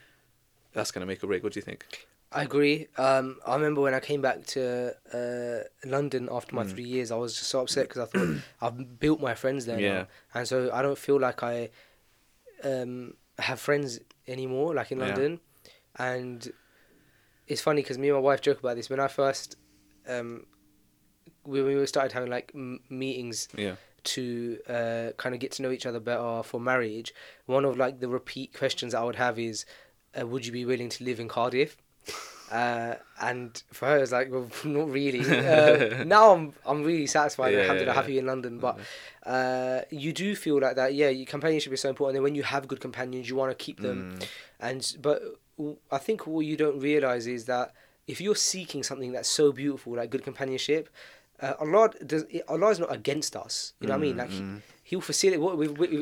[0.74, 1.44] that's going to make a break.
[1.44, 2.08] What do you think?
[2.34, 2.88] I agree.
[2.98, 7.16] Um, I remember when I came back to uh, London after my three years, I
[7.18, 9.94] was just so upset because I thought I've built my friends there Yeah.
[9.94, 11.70] now, and so I don't feel like I
[12.64, 15.06] um, have friends anymore, like in Yeah.
[15.08, 15.40] London.
[15.98, 16.52] And
[17.48, 18.90] it's funny because me and my wife joke about this.
[18.90, 19.58] When I first,
[20.08, 20.46] um,
[21.44, 23.76] when we started having like m- meetings Yeah.
[24.04, 27.14] to uh, kind of get to know each other better for marriage,
[27.46, 29.66] one of like the repeat questions I would have is,
[30.20, 31.76] uh, "Would you be willing to live in Cardiff?"
[32.52, 35.22] Uh, and for her, it's like, well, not really.
[35.22, 38.02] Uh, now I'm I'm really satisfied Yeah, and alhamdulillah, yeah, yeah.
[38.02, 38.60] happy in London.
[38.60, 38.80] But
[39.26, 41.10] uh, you do feel like that, yeah.
[41.10, 42.18] Your companionship is so important.
[42.18, 44.18] And when you have good companions, you want to keep them.
[44.20, 44.28] Mm.
[44.60, 45.22] And but
[45.92, 47.72] I think what you don't realize is that
[48.08, 50.90] if you're seeking something that's so beautiful, like good companionship,
[51.42, 52.26] uh, Allah does.
[52.50, 53.74] Allah is not against us.
[53.80, 54.18] You know what I mean?
[54.18, 54.44] Like he,
[54.84, 55.40] He'll facilitate.
[55.40, 55.58] What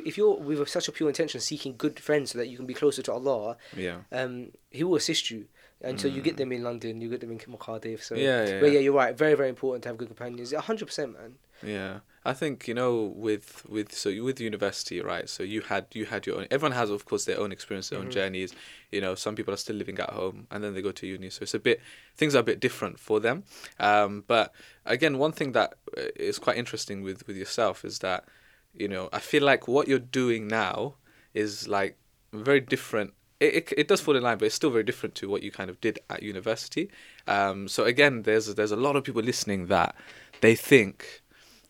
[0.07, 2.73] if you're with such a pure intention, seeking good friends so that you can be
[2.73, 3.97] closer to Allah, Yeah.
[4.11, 5.45] um, He will assist you.
[5.82, 8.03] And so you get them in London, you get them in Cardiff.
[8.03, 8.80] So Yeah, yeah, but yeah.
[8.80, 9.17] you're right.
[9.17, 10.53] Very, very important to have good companions.
[10.53, 11.36] hundred percent, man.
[11.63, 15.30] Yeah, I think you know with with so you- with university, right?
[15.30, 16.47] So you had you had your own.
[16.51, 18.53] Everyone has, of course, their own experience, their own journeys.
[18.91, 21.30] You know, some people are still living at home, and then they go to uni.
[21.30, 21.80] So it's a bit
[22.15, 23.43] things are a bit different for them.
[23.80, 24.53] Um, but
[24.86, 26.03] again, one thing that uh,
[26.41, 28.25] quite interesting with with yourself is that
[28.73, 30.95] you know I feel like what you're doing now
[31.34, 31.97] is like
[32.34, 33.13] very different.
[33.39, 35.51] It, it, it does fall in line, but it's still very different to what you
[35.51, 36.89] kind of did at university.
[37.27, 39.95] Um, so again, there's there's a lot of people listening that
[40.41, 41.21] they think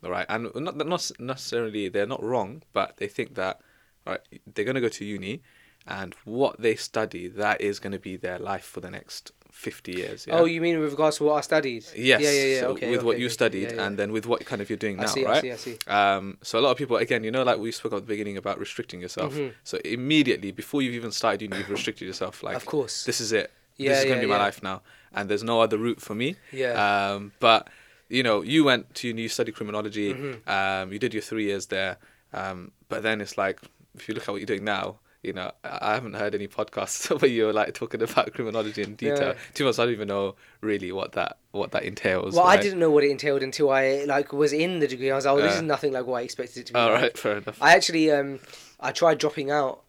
[0.04, 3.60] all right and not not necessarily they're not wrong but they think that
[4.06, 4.22] all right
[4.54, 5.42] they're going to go to uni
[5.88, 9.92] and what they study that is going to be their life for the next 50
[9.92, 10.36] years yeah?
[10.40, 11.84] Oh, you mean with regards to what I studied?
[11.96, 12.60] yes Yeah, yeah, yeah.
[12.62, 12.90] so okay.
[12.92, 13.86] with what okay, you studied Yeah, yeah.
[13.86, 15.56] and then with what kind of you're doing now, I see, I right see, I
[15.56, 15.78] see.
[15.88, 18.38] um so a lot of people again you know like we spoke at the beginning
[18.38, 19.54] about restricting yourself Mhm.
[19.64, 23.04] so immediately before you've even started uni you've restricted yourself like of course.
[23.06, 24.82] this is it Yeah, this is going to be my life now
[25.14, 26.74] and there's no other route for me Yeah.
[27.14, 27.68] um, but
[28.12, 30.14] you know, you went to uni, you studied criminology.
[30.16, 30.50] Mm-hmm.
[30.50, 31.98] Um, you did your three years there.
[32.34, 33.60] Um, but then it's like,
[33.94, 37.10] if you look at what you're doing now, you know, I haven't heard any podcasts
[37.22, 39.30] where you're like talking about criminology in detail.
[39.30, 39.34] Yeah.
[39.56, 42.36] To be honest, I don't even know really what that what that entails.
[42.36, 45.12] well, I didn't know what it entailed until I like was in the degree.
[45.12, 45.58] I was like, oh, this Uh.
[45.58, 46.80] is nothing like what I expected it to be.
[46.80, 47.02] All like.
[47.02, 47.58] right, fair enough.
[47.62, 48.40] I actually um
[48.80, 49.82] I tried dropping out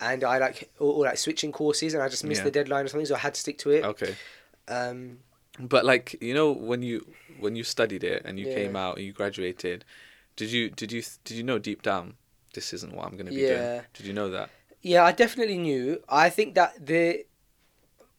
[0.00, 2.44] and I like or, or like switching courses and I just missed Yeah.
[2.44, 3.84] the deadline or something, so I had to stick to it.
[3.84, 4.16] Okay,
[4.66, 5.18] Um,
[5.60, 7.06] but like you know, when you
[7.38, 8.54] when you studied it and you Yeah.
[8.54, 9.84] came out and you graduated,
[10.34, 12.14] did you did you did you know deep down
[12.54, 13.82] this isn't what I'm going to be doing?
[13.94, 14.48] Did you know that?
[14.84, 16.02] Yeah, I definitely knew.
[16.10, 17.24] I think that the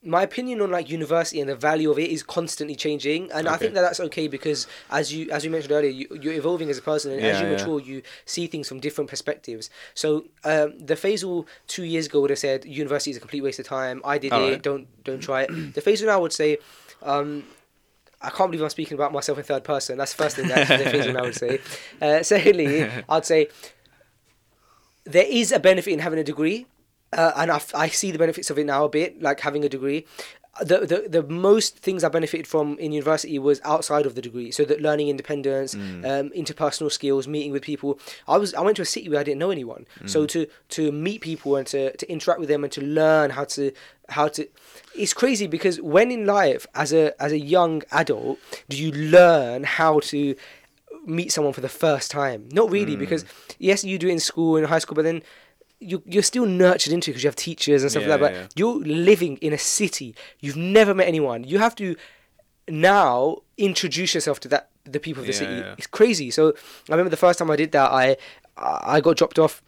[0.03, 3.55] my opinion on like university and the value of it is constantly changing, and I
[3.55, 6.79] think that that's okay because as you as you mentioned earlier, you, you're evolving as
[6.79, 7.53] a person, and as you yeah.
[7.53, 9.69] mature, you see things from different perspectives.
[9.93, 13.59] So um, the Faisal two years ago would have said university is a complete waste
[13.59, 14.01] of time.
[14.03, 14.51] I did All it.
[14.51, 14.61] right.
[14.61, 15.73] Don't don't try it.
[15.75, 16.57] the Faisal now would say.
[17.03, 17.43] Um,
[18.21, 19.99] I can't believe I'm speaking about myself in third person.
[19.99, 21.59] That's the first thing that the Faisal I would say.
[22.01, 23.49] Uh, secondly, I'd say
[25.05, 26.65] there is a benefit in having a degree,
[27.13, 29.63] uh, and I, f- I see the benefits of it now a bit, like having
[29.63, 30.05] a degree.
[30.61, 34.51] The, the the most things I benefited from in university was outside of the degree,
[34.51, 36.05] so that learning independence, Mm.
[36.05, 37.99] um, interpersonal skills, meeting with people.
[38.25, 40.09] I was I went to a city where I didn't know anyone, Mm.
[40.09, 43.43] so to to meet people and to, to interact with them and to learn how
[43.55, 43.73] to
[44.07, 44.47] how to
[44.95, 48.39] it's crazy because when in life as a as a young adult
[48.69, 50.35] do you learn how to
[51.07, 52.49] meet someone for the first time.
[52.51, 52.71] Not Mm.
[52.73, 53.25] really, because
[53.59, 55.21] yes, you do it in school in high school, but then
[55.79, 58.25] you you're still nurtured into because you have teachers and stuff Yeah, like that.
[58.31, 58.47] But yeah.
[58.55, 60.15] you're living in a city.
[60.39, 61.43] You've never met anyone.
[61.43, 61.95] You have to
[62.67, 65.63] now introduce yourself to that the people of the Yeah, city.
[65.77, 66.31] It's crazy.
[66.31, 66.49] So
[66.89, 68.17] I remember the first time I did that, I
[68.57, 69.61] I got dropped off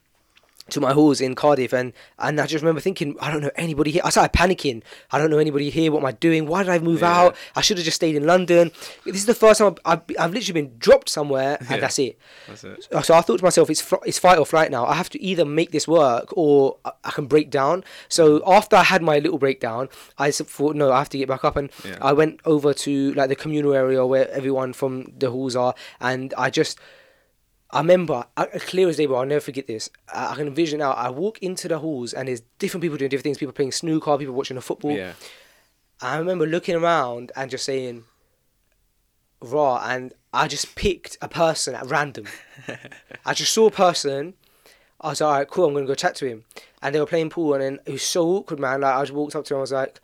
[0.69, 3.91] to my halls in Cardiff, and and I just remember thinking, I don't know anybody
[3.91, 4.01] here.
[4.03, 4.83] I started panicking.
[5.11, 5.91] I don't know anybody here.
[5.91, 6.45] What am I doing?
[6.47, 7.17] Why did I move Yeah.
[7.19, 7.35] out?
[7.55, 8.71] I should have just stayed in London.
[9.05, 11.77] This is the first time I've, I've, I've literally been dropped somewhere, and Yeah.
[11.77, 12.17] that's it.
[12.47, 12.87] That's it.
[13.03, 14.85] So I thought to myself, it's fr- it's fight or flight now.
[14.85, 17.83] I have to either make this work or I, I can break down.
[18.09, 21.45] So after I had my little breakdown, I thought, no, I have to get back
[21.45, 21.97] up, and Yeah.
[22.01, 26.33] I went over to like the communal area where everyone from the halls are, and
[26.37, 26.79] I just.
[27.69, 29.89] I remember, I, clear as day, but I'll never forget this.
[30.13, 30.91] I, I can envision now.
[30.91, 33.37] I walk into the halls and there's different people doing different things.
[33.37, 34.91] People playing snooker, people watching the football.
[34.91, 35.13] Yeah.
[36.01, 38.05] I remember looking around and just saying,
[39.41, 42.25] raw, and I just picked a person at random.
[43.25, 44.35] I just saw a person.
[45.01, 46.43] I was like, all right, cool, I'm going to go chat to him.
[46.81, 48.81] And they were playing pool, and then it was so awkward, man.
[48.81, 49.99] Like, I just walked up to him, I was like,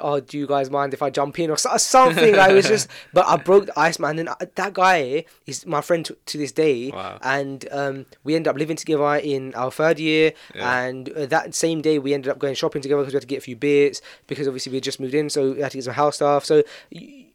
[0.00, 2.38] oh, do you guys mind if I jump in or something?
[2.38, 4.18] I was just, but I broke the ice, man.
[4.18, 6.90] And I- that guy is my friend to, to this day.
[6.90, 7.18] Wow.
[7.22, 10.32] And um, we ended up living together in our third year.
[10.54, 10.80] Yeah.
[10.82, 13.26] And uh, that same day, we ended up going shopping together because we had to
[13.28, 15.78] get a few bits, because obviously we had just moved in, so we had to
[15.78, 16.44] get some house stuff.
[16.44, 17.26] So, y-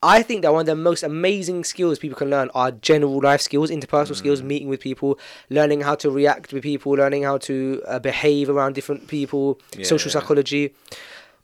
[0.00, 3.40] I think that one of the most amazing skills people can learn are general life
[3.40, 5.18] skills, interpersonal skills, meeting with people,
[5.50, 10.08] learning how to react with people, learning how to uh, behave around different people, social
[10.08, 10.20] Yeah.
[10.20, 10.72] psychology.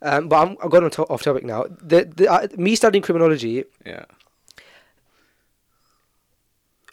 [0.01, 1.65] Um, but I'm, I've gone on to- off topic now.
[1.81, 4.05] The, the, uh, me studying criminology, Yeah.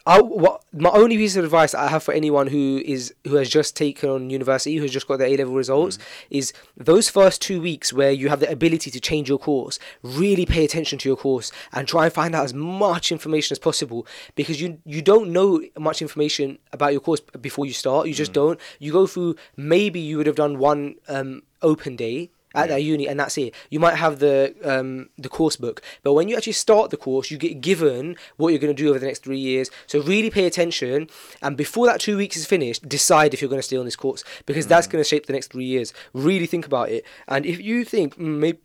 [0.04, 3.48] I, what my only piece of advice I have for anyone who is who has
[3.48, 5.96] just taken on university, who has just got their A level results,
[6.28, 9.78] is those first two weeks where you have the ability to change your course.
[10.02, 13.60] Really pay attention to your course and try and find out as much information as
[13.60, 18.08] possible because you you don't know much information about your course before you start.
[18.08, 18.58] You just don't.
[18.80, 19.36] You go through.
[19.56, 23.54] Maybe you would have done one um, open day at that uni and that's it
[23.70, 27.30] you might have the um, the course book but when you actually start the course
[27.30, 30.30] you get given what you're going to do over the next three years so really
[30.30, 31.08] pay attention
[31.42, 33.96] and before that two weeks is finished decide if you're going to stay on this
[33.96, 37.46] course because that's going to shape the next three years really think about it and
[37.46, 38.58] if you think mm, maybe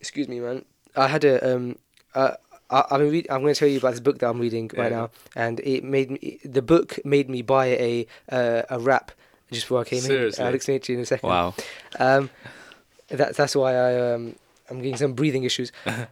[0.00, 0.64] excuse me man
[0.96, 1.76] i had a um
[2.14, 2.32] uh,
[2.70, 4.90] I, been read, I'm going to tell you about this book that I'm reading right
[4.92, 4.96] Yeah.
[4.98, 6.38] now, and it made me.
[6.44, 9.10] The book made me buy a uh, a wrap
[9.50, 10.40] just before I came Seriously?
[10.40, 10.46] in.
[10.46, 11.28] I'll explain it to you in a second.
[11.28, 11.54] Wow.
[11.98, 12.30] Um,
[13.10, 14.36] that, that's why I um,
[14.70, 15.70] I'm getting some breathing issues.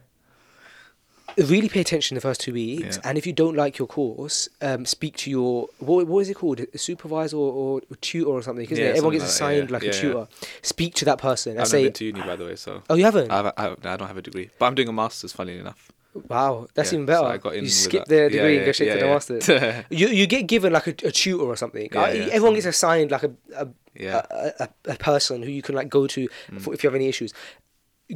[1.37, 3.01] really pay attention the first two weeks, Yeah.
[3.09, 6.33] and if you don't like your course, um, speak to your what, what is it
[6.35, 8.63] called, a supervisor or, or tutor or something?
[8.63, 10.27] Because Yeah, everyone gets like that, yeah, assigned like yeah, a tutor.
[10.61, 12.81] Speak to that person and I've say, never been to uni, by the way, so.
[12.89, 13.31] "Oh, you haven't?
[13.31, 15.31] I, have, I, have, I don't have a degree, but I'm doing a master's.
[15.31, 15.91] Funny enough,
[16.27, 17.27] wow, that's Yeah, even so better.
[17.33, 18.09] I got in you skip that.
[18.09, 19.13] the Yeah, degree and go straight yeah, to the yeah.
[19.13, 19.85] master.
[19.89, 21.89] you you get given like a, a tutor or something.
[21.93, 24.21] Yeah, yeah, everyone gets assigned like a a, Yeah.
[24.31, 26.27] a, a, a person who you can like go to
[26.59, 27.33] for, if you have any issues.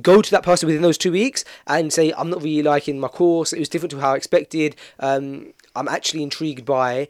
[0.02, 3.10] Go to that person within those two weeks and say, "I'm not really liking my
[3.10, 3.54] course.
[3.54, 4.76] It was different to how I expected.
[5.00, 7.08] Um, I'm actually intrigued by."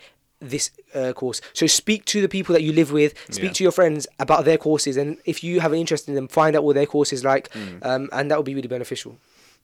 [0.54, 1.40] This uh, course.
[1.54, 3.14] So speak to the people that you live with.
[3.32, 3.54] Speak Yeah.
[3.54, 6.54] to your friends about their courses, and if you have an interest in them, find
[6.54, 7.48] out what their course is like,
[7.82, 9.16] um, and that will be really beneficial.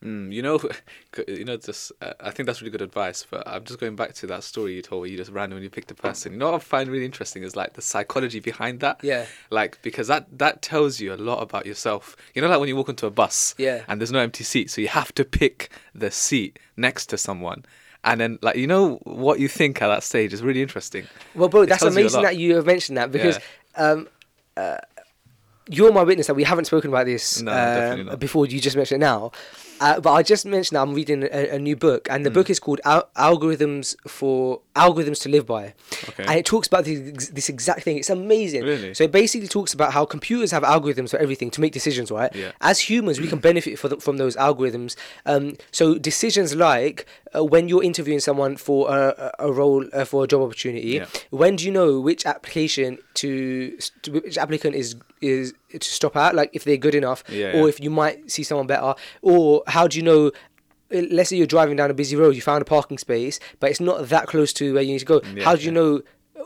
[0.04, 0.60] Mm, you know,
[1.28, 3.26] you know, just uh, I think that's really good advice.
[3.30, 5.92] But I'm just going back to that story you told, where you just randomly picked
[5.92, 6.34] a person.
[6.34, 9.00] You know, what I find really interesting is like the psychology behind that.
[9.04, 9.26] Yeah.
[9.50, 12.16] Like because that that tells you a lot about yourself.
[12.34, 13.56] You know, like when you walk into a bus.
[13.58, 13.84] Yeah.
[13.88, 17.66] And there's no empty seat, so you have to pick the seat next to someone.
[18.06, 21.06] And then, like you know, what you think at that stage is really interesting.
[21.36, 23.40] Well, bro, It that's tells you amazing that you have mentioned that because
[23.76, 24.08] um,
[24.56, 24.78] uh,
[25.68, 28.46] you're my witness that we haven't spoken about this No, um, before.
[28.46, 29.32] You just mentioned it now.
[29.80, 32.34] Uh, but I just mentioned that I'm reading a, a new book, and the Mm.
[32.34, 35.74] book is called Al- "Algorithms for Algorithms to Live By,"
[36.10, 36.24] Okay.
[36.28, 37.98] and it talks about this, this exact thing.
[37.98, 38.64] It's amazing.
[38.64, 38.94] Really?
[38.94, 42.12] So it basically talks about how computers have algorithms for everything to make decisions.
[42.12, 42.34] Right?
[42.36, 42.52] Yeah.
[42.62, 44.96] As humans, we can benefit the, from those algorithms.
[45.26, 47.06] Um, so decisions like
[47.36, 51.06] uh, when you're interviewing someone for a, a role uh, for a job opportunity, Yeah.
[51.30, 56.34] when do you know which application to, to which applicant is is to stop at
[56.34, 57.66] like if they're good enough Yeah, or yeah.
[57.68, 60.28] if you might see someone better or how do you know
[60.94, 63.70] uh, let's say you're driving down a busy road you found a parking space but
[63.70, 65.80] it's not that close to where you need to go Yeah, how do you yeah.
[65.80, 66.02] know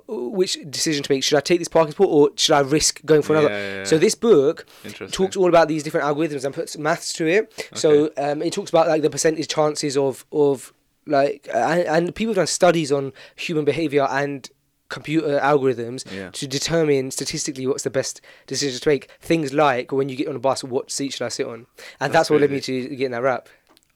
[0.08, 1.24] which decision to make.
[1.24, 3.50] Should I take this parking spot or should I risk going for another?
[3.50, 4.66] Yeah, yeah, So this book
[5.12, 7.70] talks all about these different algorithms and puts maths to it.
[7.74, 10.74] So um, it talks about like the percentage chances of of
[11.06, 14.50] like and, and people have done studies on human behavior and
[14.90, 16.30] computer algorithms Yeah.
[16.32, 19.10] to determine statistically what's the best decision to make.
[19.22, 21.54] Things like when you get on a bus, what seat should I sit on?
[21.54, 21.66] And
[22.00, 23.50] that's, That's what led me to getting that rap.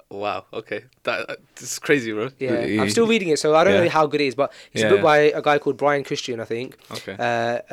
[0.10, 0.46] Wow.
[0.54, 0.86] Okay.
[1.04, 2.30] That uh, this is crazy, bro.
[2.40, 3.84] Yeah, You- I'm still reading it, so I don't Yeah.
[3.84, 5.04] know how good it is, but it's Yeah, a book yeah.
[5.04, 6.78] by a guy called Brian Christian, I think.
[6.92, 7.14] Okay.
[7.20, 7.24] Uh,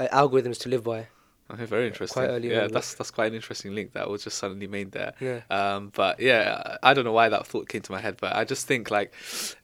[0.00, 1.06] uh, algorithms to live by.
[1.52, 2.22] Okay, very interesting.
[2.22, 4.92] Quite early yeah, on, that's that's quite an interesting link that was just suddenly made
[4.92, 5.12] there.
[5.20, 5.40] Yeah.
[5.50, 8.44] Um, but yeah, I don't know why that thought came to my head, but I
[8.44, 9.12] just think like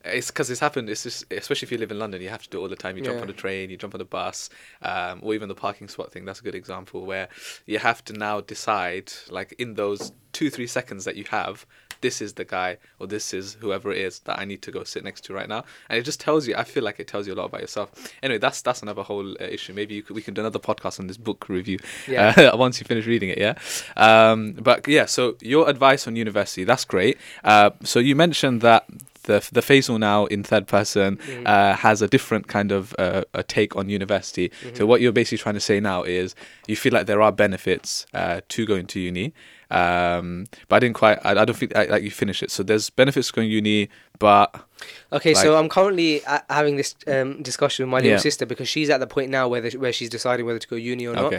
[0.05, 0.91] it's because it's happened.
[0.91, 2.77] It's just especially if you live in London, you have to do it all the
[2.77, 2.99] time.
[2.99, 3.23] You jump Yeah.
[3.23, 4.51] on a train, you jump on a bus,
[4.83, 6.27] um, or even the parking spot thing.
[6.27, 7.29] That's a good example where
[7.65, 11.65] you have to now decide, like in those two three seconds that you have.
[12.01, 14.85] This is the guy, or this is whoever it is that I need to go
[14.85, 16.55] sit next to right now, and it just tells you.
[16.57, 17.91] I feel like it tells you a lot about yourself.
[18.23, 19.73] Anyway, that's that's another whole uh, issue.
[19.73, 21.79] Maybe you could, we can do another podcast on this book review.
[22.09, 22.35] Yeah.
[22.37, 23.55] Uh, once you finish reading it, yeah.
[23.97, 27.19] Um, but yeah, so your advice on university, that's great.
[27.45, 28.87] Uh, so you mentioned that
[29.25, 31.47] the the Faisal now in third person Mm-hmm.
[31.47, 34.49] uh, has a different kind of uh, a take on university.
[34.49, 34.77] Mm-hmm.
[34.77, 36.35] So what you're basically trying to say now is
[36.67, 39.33] you feel like there are benefits uh, to going to uni.
[39.71, 41.19] Um, but I didn't quite.
[41.25, 42.51] I, I don't think I, like you finish it.
[42.51, 44.55] So there's benefits to going uni, but
[45.13, 48.19] Okay, so I'm currently uh, having this um, discussion with my little Yeah.
[48.19, 50.77] sister because she's at the point now where the, where she's deciding whether to go
[50.77, 51.35] uni or not.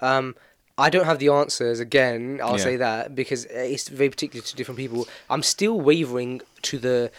[0.00, 0.34] Um,
[0.78, 1.78] I don't have the answers.
[1.78, 2.64] Again, I'll Yeah.
[2.64, 5.06] say that because it's very particular to different people.
[5.28, 7.10] I'm still wavering to the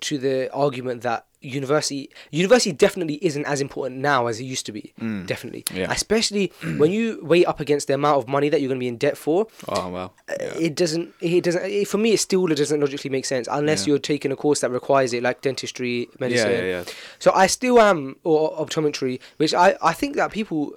[0.00, 4.72] to the argument that university university definitely isn't as important now as it used to
[4.72, 4.92] be.
[5.26, 5.76] Definitely, Mm.
[5.76, 5.92] Yeah.
[5.92, 8.88] especially when you weigh up against the amount of money that you're going to be
[8.88, 9.46] in debt for.
[9.68, 10.14] oh well.
[10.28, 10.54] Yeah.
[10.66, 11.14] It doesn't.
[11.20, 11.64] It doesn't.
[11.64, 13.92] It, for me, it still doesn't logically make sense unless Yeah.
[13.92, 16.50] you're taking a course that requires it, like dentistry, medicine.
[16.50, 16.84] yeah, yeah.
[17.20, 20.74] So I still am, or optometry, which I I think that people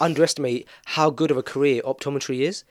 [0.00, 2.64] underestimate how good of a career optometry is.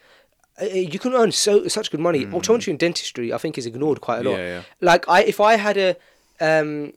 [0.62, 2.26] Uh, You can earn so such good money.
[2.26, 4.38] Optometry and dentistry, I think, is ignored quite a lot.
[4.38, 4.44] Mm.
[4.48, 4.62] Yeah, yeah.
[4.82, 5.96] Like I, if I had a,
[6.40, 6.94] um,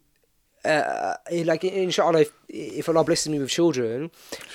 [0.64, 1.14] uh,
[1.44, 4.10] like inshallah, if, if Allah blesses me with children,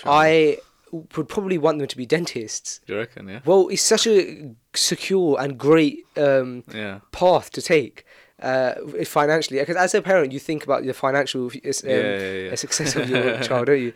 [0.05, 0.57] I
[0.91, 2.79] would probably want them to be dentists.
[2.85, 3.27] Do you reckon?
[3.27, 3.39] Yeah.
[3.45, 6.99] Well, it's such a secure and great um, Yeah.
[7.11, 8.05] path to take
[8.41, 8.75] uh,
[9.05, 9.59] financially.
[9.59, 12.55] Because as a parent, you think about the financial um, Yeah, yeah, yeah.
[12.55, 13.93] success of your child, don't you?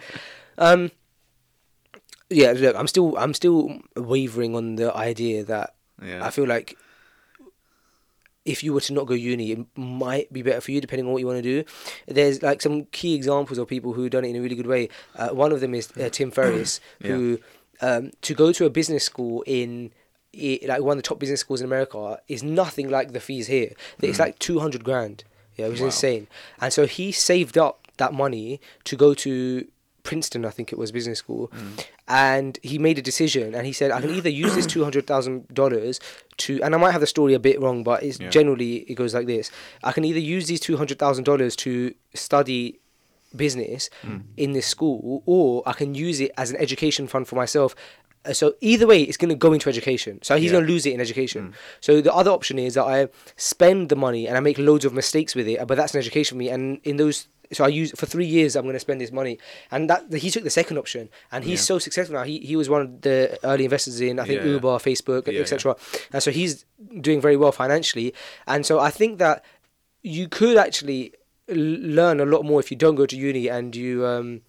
[0.57, 0.91] Um,
[2.29, 6.25] yeah, look, I'm still I'm still wavering on the idea that Yeah.
[6.25, 6.75] I feel like
[8.53, 11.11] if you were to not go uni, it might be better for you, depending on
[11.13, 11.63] what you want to do.
[12.07, 14.89] There's like some key examples of people who've done it in a really good way.
[15.15, 17.39] Uh, one of them is uh, Tim Ferriss, who
[17.81, 19.91] um, to go to a business school in
[20.35, 23.47] i like one of the top business schools in America is nothing like the fees
[23.47, 23.71] here.
[24.01, 25.23] It's like two hundred grand.
[25.57, 25.87] Yeah, it was Wow.
[25.87, 26.27] insane.
[26.61, 29.67] And so he saved up that money to go to
[30.09, 31.85] Princeton, I think it was business school, mm.
[32.07, 33.53] and he made a decision.
[33.53, 35.99] And he said, I can either use this two hundred thousand dollars
[36.37, 38.31] to, and I might have the story a bit wrong, but it's Yeah.
[38.31, 39.51] generally it goes like this:
[39.83, 42.79] I can either use these two hundred thousand dollars to study
[43.35, 44.23] business mm.
[44.35, 47.75] in this school, or I can use it as an education fund for myself.
[48.25, 50.19] Uh, So either way, it's going to go into education.
[50.23, 50.51] So he's Yeah.
[50.57, 51.53] going to lose it in education.
[51.79, 53.07] So the other option is that I
[53.37, 56.35] spend the money and I make loads of mistakes with it, but that's an education
[56.35, 56.49] for me.
[56.49, 59.37] And in those, so I use for three years, I'm going to spend this money.
[59.71, 61.71] And that he took the second option, and he's Yeah.
[61.71, 62.23] so successful now.
[62.23, 64.51] He he was one of the early investors in I think Yeah.
[64.57, 65.75] Uber, Facebook, Yeah, etc.
[66.13, 66.65] And so he's
[67.07, 68.13] doing very well financially.
[68.45, 69.43] And so I think that
[70.03, 71.01] you could actually
[71.47, 71.55] l-
[71.99, 74.41] learn a lot more if you don't go to uni and you um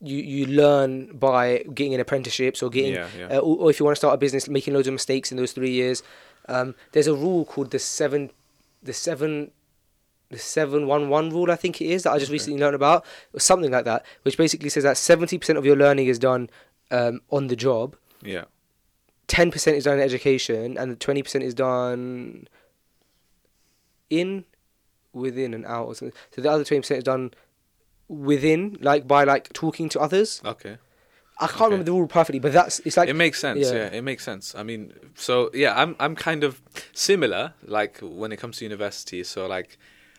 [0.00, 3.36] you you learn by getting an apprenticeships or getting Yeah, yeah.
[3.36, 5.36] Uh, or, or if you want to start a business making loads of mistakes in
[5.36, 6.02] those three years
[6.48, 8.30] um there's a rule called the seven
[8.82, 9.52] the seven
[10.30, 13.04] the 711 rule i think it is that i just recently learned about
[13.34, 16.48] or something like that which basically says that 70% of your learning is done
[16.90, 18.44] um, on the job Yeah.
[19.28, 22.48] 10% is done in education and 20% is done
[24.08, 24.44] in
[25.12, 26.16] within and out or something.
[26.30, 27.32] so the other 20% is done
[28.10, 30.76] within like by like talking to others Okay.
[31.40, 31.64] i can't Okay.
[31.66, 33.60] remember the rule perfectly but that's it's like it makes sense.
[33.60, 33.72] yeah.
[33.72, 33.98] Yeah.
[33.98, 34.54] it makes sense.
[34.54, 36.60] I mean, so yeah, I'm I'm kind of
[36.92, 37.54] similar.
[37.76, 39.78] Like when it comes to university, so like,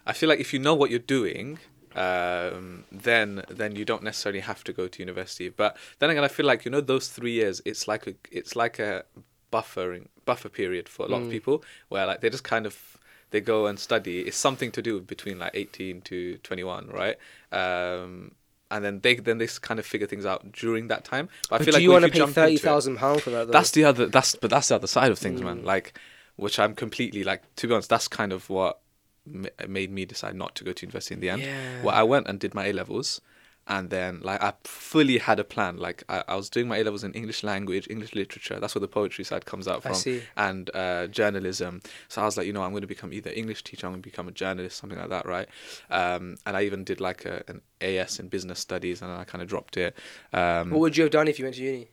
[0.09, 1.59] I feel like if you know what you're doing,
[1.95, 5.49] um, then then you don't necessarily have to go to university.
[5.49, 8.55] But then again, I feel like you know those three years, it's like a it's
[8.55, 9.03] like a
[9.51, 12.97] buffering buffer period for a lot of people where like they just kind of
[13.31, 14.19] they go and study.
[14.21, 17.17] It's something to do between like 18 to 21, right?
[17.51, 18.31] Um,
[18.69, 21.27] and then they then they kind of figure things out during that time.
[21.49, 23.51] But, I feel do like you want to pay into 30,000 pounds for that though?
[23.53, 25.45] that's the other that's but that's the other side of things Mm.
[25.45, 25.97] man like
[26.37, 28.79] which i'm completely like to be honest that's kind of what
[29.27, 31.41] m- made me decide not to go to university in the end.
[31.41, 31.83] Yeah.
[31.83, 33.19] Well, I went and did my A levels,
[33.67, 35.77] and then like I fully had a plan.
[35.77, 38.59] Like I, I was doing my A levels in English language, English literature.
[38.59, 41.81] That's where the poetry side comes out I from, and uh, journalism.
[42.07, 44.01] So I was like, you know, I'm going to become either English teacher, I'm going
[44.01, 45.47] to become a journalist, something like that, right?
[45.89, 49.41] Um, and I even did like a, an AS in business studies, and I kind
[49.41, 49.95] of dropped it.
[50.33, 51.89] Um, What would you have done if you went to uni?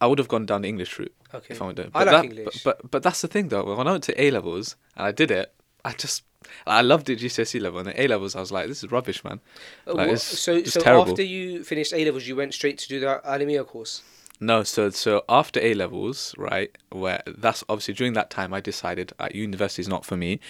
[0.00, 1.54] I would have gone down the English route Okay.
[1.54, 1.86] if I went down.
[1.94, 2.62] I But like that, English.
[2.64, 3.64] But, but but that's the thing though.
[3.76, 5.54] When I went to A levels and I did it,
[5.84, 6.24] I just
[6.66, 8.34] I loved it GCSE level and the A levels.
[8.36, 9.40] I was like, this is rubbish, man.
[9.86, 11.10] Uh, Like, it's- so it's so terrible.
[11.12, 14.02] after you finished A levels, you went straight to do the Alimiyyah course.
[14.40, 16.76] No, so so after A levels, right?
[16.90, 20.40] Where that's obviously during that time, I decided uh, university is not for me.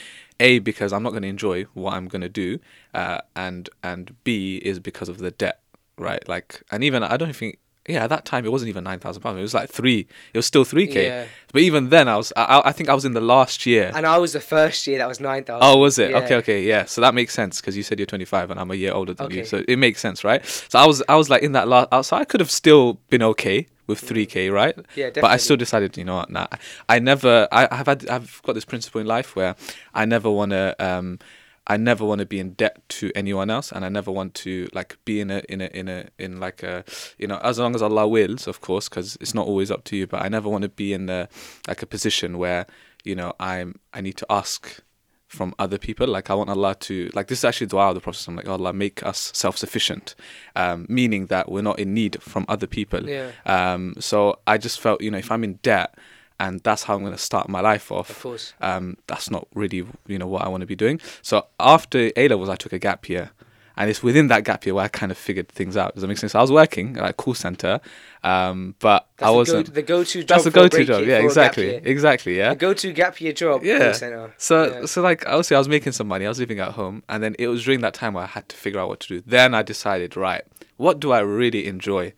[0.40, 2.58] A because I'm not going to enjoy what I'm going to do,
[2.94, 5.60] uh, and and B is because of the debt,
[5.98, 6.26] right?
[6.26, 7.58] Like, and even I don't think.
[7.88, 9.38] Yeah, at that time it wasn't even nine thousand pounds.
[9.38, 10.06] It was like three.
[10.32, 11.06] It was still three k.
[11.06, 11.26] Yeah.
[11.52, 12.32] But even then, I was.
[12.36, 13.90] I, I think I was in the last year.
[13.94, 15.68] And I was the first year that was nine thousand.
[15.68, 16.10] Oh, was it?
[16.10, 16.18] Yeah.
[16.18, 16.84] Okay, okay, yeah.
[16.84, 19.30] So that makes sense because you said you're 25 and I'm a year older than
[19.32, 20.44] you, so it makes sense, right?
[20.46, 22.08] So I was, I was like in that last.
[22.08, 24.76] So I could have still been okay with 3k, right?
[24.76, 24.84] Mm.
[24.94, 26.30] Yeah, But I still decided, you know what?
[26.30, 26.46] Nah,
[26.88, 27.48] I never.
[27.50, 28.08] I have had.
[28.08, 29.56] I've got this principle in life where
[29.92, 30.76] I never want to.
[30.78, 31.18] Um,
[31.66, 34.68] I never want to be in debt to anyone else, and I never want to
[34.72, 36.84] like be in a in a in a in like a
[37.18, 39.96] you know as long as Allah wills, of course, because it's not always up to
[39.96, 40.06] you.
[40.06, 41.28] But I never want to be in the
[41.68, 42.66] like a position where
[43.04, 44.80] you know I'm I need to ask
[45.28, 46.06] from other people.
[46.06, 48.26] Like I want Allah to like this is actually dua of the Prophet.
[48.26, 50.14] I'm like Allah make us self sufficient,
[50.56, 53.08] um, meaning that we're not in need from other people.
[53.08, 53.30] Yeah.
[53.46, 55.94] Um, so I just felt you know if I'm in debt
[56.42, 58.10] and that's how I'm going to start my life off.
[58.10, 58.52] Of course.
[58.60, 59.80] Um, that's not really
[60.12, 61.00] you know what I want to be doing.
[61.22, 63.30] So after A levels, I took a gap year.
[63.74, 65.94] And it's within that gap year where I kind of figured things out.
[65.94, 66.34] Does that make sense?
[66.34, 67.80] I was working at a call center,
[68.22, 69.66] um, but That's I wasn't.
[69.68, 70.28] Go, the go-to job.
[70.28, 71.00] that's the a go-to job.
[71.04, 72.36] Yeah, for a gap exactly, exactly.
[72.36, 72.50] Yeah.
[72.50, 73.64] The go-to gap year job.
[73.64, 73.78] Yeah.
[73.78, 74.34] Call center.
[74.36, 74.86] So Yeah.
[74.92, 76.26] so like obviously I was making some money.
[76.26, 78.46] I was living at home, and then it was during that time where I had
[78.50, 79.22] to figure out what to do.
[79.24, 80.42] Then I decided, right,
[80.76, 82.12] what do I really enjoy?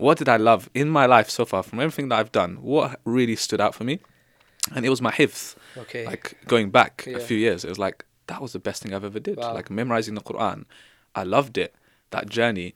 [0.00, 2.56] What did I love in my life so far from everything that I've done?
[2.62, 4.00] What really stood out for me?
[4.74, 5.56] And it was my hifz.
[5.76, 6.06] Okay.
[6.06, 7.18] Like going back Yeah.
[7.18, 9.36] a few years, it was like that was the best thing I've ever did.
[9.36, 9.52] Wow.
[9.54, 10.64] Like memorizing the Quran,
[11.14, 11.74] I loved it.
[12.10, 12.74] That journey,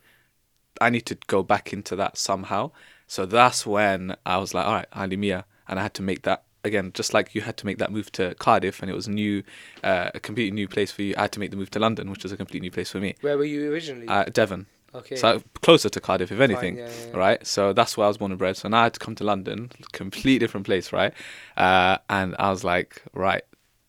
[0.80, 2.72] I need to go back into that somehow.
[3.06, 6.44] So that's when I was like, all right, Alimiyyah, and I had to make that
[6.62, 9.42] again, just like you had to make that move to Cardiff, and it was new,
[9.82, 11.14] uh, a completely new place for you.
[11.16, 13.00] I had to make the move to London, which was a completely new place for
[13.00, 13.14] me.
[13.20, 14.08] Where were you originally?
[14.08, 14.66] Uh, Devon.
[14.94, 15.16] Okay.
[15.16, 17.16] So closer to Cardiff, if anything, yeah, yeah, yeah.
[17.16, 17.46] right?
[17.46, 18.56] So that's where I was born and bred.
[18.56, 21.12] So now I had to come to London, completely different place, right?
[21.56, 23.42] Uh, and I was like, right,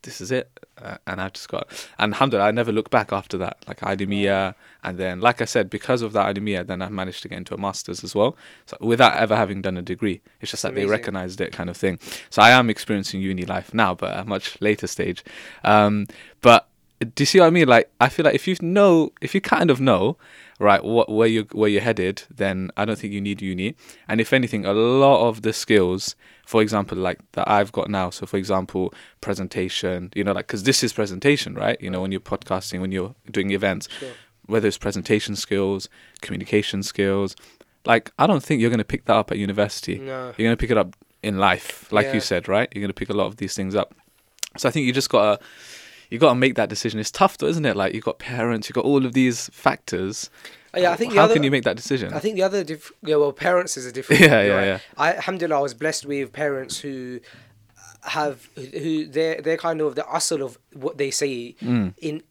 [0.03, 0.49] this is it.
[0.77, 3.57] Uh, and I just got, and alhamdulillah, I never looked back after that.
[3.67, 7.29] Like Idemia, and then, like I said, because of that Idemia, then I managed to
[7.29, 8.35] get into a master's as well.
[8.65, 11.77] So without ever having done a degree, it's just that they recognized it, kind of
[11.77, 11.99] thing.
[12.29, 15.23] So I am experiencing uni life now, but at a much later stage.
[15.63, 16.07] Um,
[16.41, 16.67] but
[16.99, 17.67] do you see what I mean?
[17.67, 20.17] Like, I feel like if you know, if you kind of know,
[20.59, 23.75] right, what where you where you're headed, then I don't think you need uni.
[24.07, 26.15] And if anything, a lot of the skills,
[26.45, 28.09] for example, like that I've got now.
[28.11, 30.11] So, for example, presentation.
[30.15, 31.79] You know, like because this is presentation, right?
[31.81, 34.11] You know, when you're podcasting, when you're doing events, Sure.
[34.45, 35.89] whether it's presentation skills,
[36.21, 37.35] communication skills.
[37.85, 39.99] Like, I don't think you're going to pick that up at university.
[39.99, 40.33] No.
[40.37, 42.13] You're going to pick it up in life, like Yeah.
[42.13, 42.67] you said, right?
[42.73, 43.93] You're going to pick a lot of these things up.
[44.57, 45.39] So I think you just gotta
[46.09, 46.99] you gotta make that decision.
[46.99, 47.75] It's tough though, isn't it?
[47.75, 50.29] Like you've got parents, you've got all of these factors.
[50.73, 52.13] Oh, yeah, I think the how other- can you make that decision?
[52.13, 54.21] I think the other, diff- yeah, well, parents is a different.
[54.29, 54.65] Yeah, yeah, right.
[54.65, 54.79] yeah.
[54.97, 57.21] I, alhamdulillah, I was blessed with parents who
[58.03, 61.93] have who they're they're kind of the hustle of what they say Mm.
[61.97, 62.21] in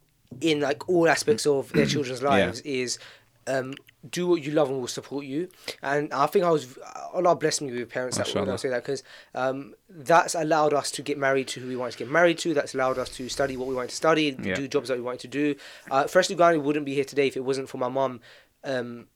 [0.41, 2.99] in like all aspects of their children's lives is
[3.47, 3.75] um
[4.11, 5.49] do what you love and we'll support you
[5.83, 6.77] and i think i was
[7.15, 9.03] allah blessed me with parents that when i say that because
[9.35, 12.53] um that's allowed us to get married to who we wanted to get married to
[12.53, 14.55] that's allowed us to study what we wanted to study Yeah.
[14.57, 15.55] do jobs that we wanted to do
[15.91, 18.21] uh Freshly Grounded wouldn't be here today if it wasn't for my mum
[18.63, 19.07] um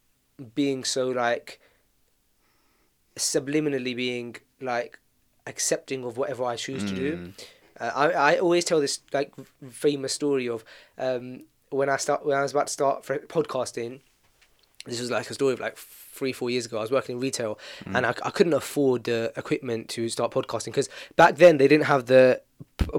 [0.54, 1.60] being so like
[3.16, 4.98] subliminally being like
[5.46, 7.16] accepting of whatever I choose to do.
[7.16, 7.32] Mm.
[7.80, 9.32] Uh, I I always tell this like
[9.70, 10.64] famous story of
[10.98, 14.00] um when I start when I was about to start podcasting.
[14.88, 16.78] This was like a story of like three four years ago.
[16.78, 17.58] I was working in retail
[17.94, 21.86] and I, I couldn't afford the equipment to start podcasting because back then they didn't
[21.86, 22.40] have the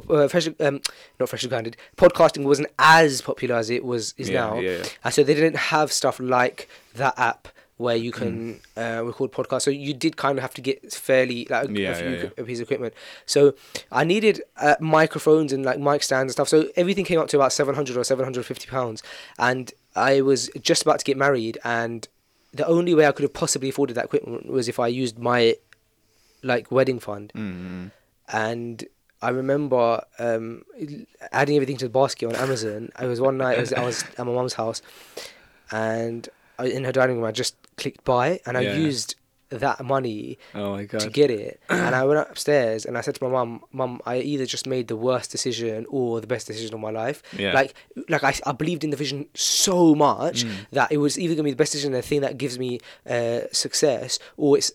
[0.10, 0.80] uh, fresh um
[1.20, 4.84] not freshly grounded podcasting wasn't as popular as it was is Yeah, now yeah, yeah.
[5.04, 7.50] and so they didn't have stuff like that app
[7.84, 8.32] where you can
[8.78, 9.00] Mm.
[9.00, 9.62] uh, record podcasts.
[9.68, 12.30] So you did kind of have to get fairly like a, Yeah, a few yeah,
[12.38, 12.44] yeah.
[12.50, 12.94] piece of equipment.
[13.26, 13.54] So
[13.92, 16.50] I needed uh, microphones and like mic stands and stuff.
[16.50, 19.02] So everything came up to about seven hundred or seven hundred fifty pounds,
[19.38, 22.08] and I was just about to get married, and
[22.54, 25.56] the only way I could have possibly afforded that equipment was if I used my
[26.44, 27.92] like wedding fund Mm.
[28.32, 28.86] and
[29.22, 30.64] I remember um,
[31.32, 32.90] adding everything to the basket on Amazon.
[33.02, 33.58] It was one night.
[33.58, 34.82] It was, I was at my mum's house,
[35.72, 36.28] and
[36.64, 38.76] in her dining room, I just clicked buy, and I Yeah.
[38.88, 39.16] used
[39.66, 41.60] that money Oh my to get it.
[41.86, 44.86] and I went upstairs and I said to my mum, "Mum, I either just made
[44.94, 47.54] the worst decision or the best decision of my life." Yeah.
[47.60, 47.74] Like,
[48.14, 50.52] like I, I believed in the vision so much Mm.
[50.78, 52.72] that it was either gonna be the best decision, the thing that gives me
[53.16, 54.72] uh, success, or it's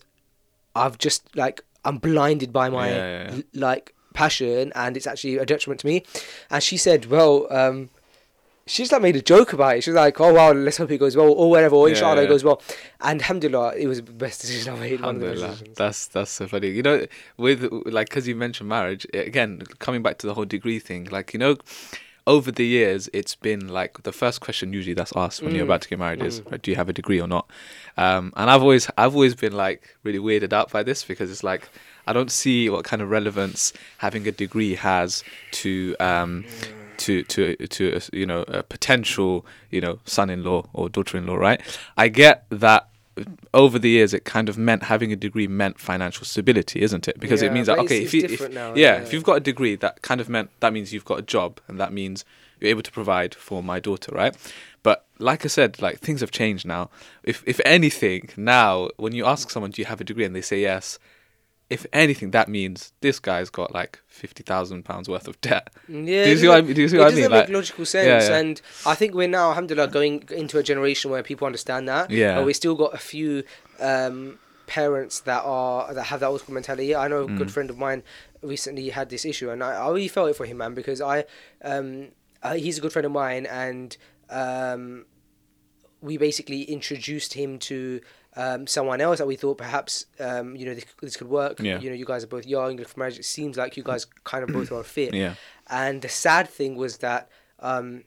[0.75, 3.41] I've just like I'm blinded by my yeah, yeah.
[3.67, 6.03] like passion, and it's actually a detriment to me.
[6.51, 7.77] And she said, "Well." um
[8.67, 9.83] she just like made a joke about it.
[9.83, 12.21] She was like, "Oh wow, let's hope it goes well, or whatever, or Yeah, inshallah
[12.21, 12.29] it yeah.
[12.29, 12.61] goes well."
[13.01, 15.01] And alhamdulillah, it was the best decision I made.
[15.01, 15.75] One of the best Alhamdulillah.
[15.75, 16.69] That's that's so funny.
[16.69, 17.05] You know,
[17.37, 21.05] with like because you mentioned marriage again, coming back to the whole degree thing.
[21.11, 21.57] Like you know,
[22.25, 25.69] over the years, it's been like the first question usually that's asked when you're Mm.
[25.69, 27.47] about to get married is, right, "Do you have a degree or not?"
[27.97, 31.43] Um, and I've always I've always been like really weirded out by this because it's
[31.43, 31.69] like
[32.07, 35.95] I don't see what kind of relevance having a degree has to.
[35.99, 36.45] Um,
[36.99, 41.61] to to to uh, you know a potential you know son-in-law or daughter-in-law right?
[41.97, 42.89] I get that
[43.53, 47.19] over the years it kind of meant having a degree meant financial stability isn't it?
[47.19, 49.37] Because Yeah, it means that okay if you if, now, yeah, yeah, if you've got
[49.37, 52.25] a degree that kind of meant that means you've got a job and that means
[52.59, 54.35] you're able to provide for my daughter right?
[54.83, 56.89] But like i said like things have changed now.
[57.23, 60.25] If if anything now when you ask someone do you have a degree?
[60.25, 60.99] and they say yes
[61.69, 66.03] if anything that means this guy's got like 50,000 pounds worth of debt Yeah, do
[66.03, 66.75] you it see what I mean?
[66.75, 67.31] Do you see it what I doesn't mean?
[67.31, 68.37] make Like- logical sense, Yeah, yeah.
[68.39, 72.11] and I think we're now, alhamdulillah, going into a generation where people understand that.
[72.11, 72.35] Yeah.
[72.35, 73.43] but we still got a few
[73.79, 74.37] um,
[74.67, 76.95] parents that are that have that old school mentality.
[76.95, 77.37] I know a Mm.
[77.37, 78.03] good friend of mine
[78.41, 81.25] recently had this issue, and I, I really felt it for him, man, because I,
[81.63, 82.09] um,
[82.43, 83.97] uh, he's a good friend of mine, and
[84.29, 85.05] um,
[86.01, 88.01] we basically introduced him to
[88.35, 91.59] um, someone else that we thought perhaps um, you know this, this could work.
[91.59, 91.79] Yeah.
[91.79, 93.19] You know, you guys are both young, you're for marriage.
[93.19, 95.13] It seems like you guys kind of both are fit.
[95.13, 95.35] yeah
[95.69, 97.29] And the sad thing was that
[97.59, 98.03] um,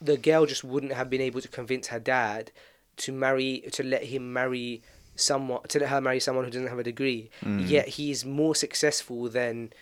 [0.00, 2.50] the girl just wouldn't have been able to convince her dad
[2.98, 4.82] to marry to let him marry
[5.16, 7.30] someone to let her marry someone who doesn't have a degree.
[7.44, 7.68] Mm.
[7.68, 9.72] Yet he's more successful than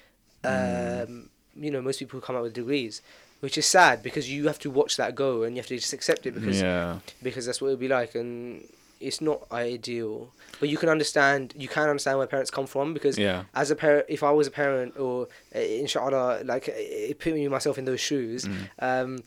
[0.45, 3.03] um, you know most people who come out with degrees,
[3.41, 5.93] which is sad because you have to watch that go and you have to just
[5.93, 8.65] accept it because yeah because that's what it would be like and
[9.01, 13.17] it's not ideal but you can understand you can understand where parents come from because
[13.19, 17.49] yeah as a parent if i was a parent or uh, inshallah like uh, putting
[17.51, 18.69] myself in those shoes Mm.
[18.81, 19.19] um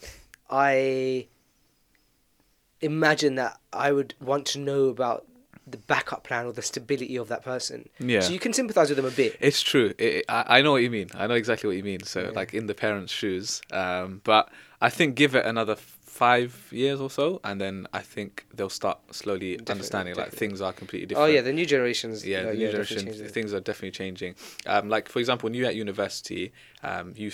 [0.50, 1.28] i
[2.82, 5.26] imagine that i would want to know about
[5.68, 8.98] the backup plan or the stability of that person yeah so you can sympathize with
[8.98, 9.94] them a bit It's true.
[9.98, 11.10] It, I, I know what you mean.
[11.14, 12.04] I know exactly what you mean.
[12.04, 12.30] So, Yeah.
[12.40, 13.62] like in the parents' shoes.
[13.72, 14.50] Um, but
[14.82, 15.76] I think give it another
[16.26, 20.62] five years or so, and then I think they'll start slowly Definitely, understanding like things
[20.62, 21.30] are completely different.
[21.30, 23.04] oh yeah the new generations yeah, the new generation,
[23.38, 24.36] things are definitely changing.
[24.74, 26.44] Um, like for example, when you were at university,
[26.84, 27.30] um, you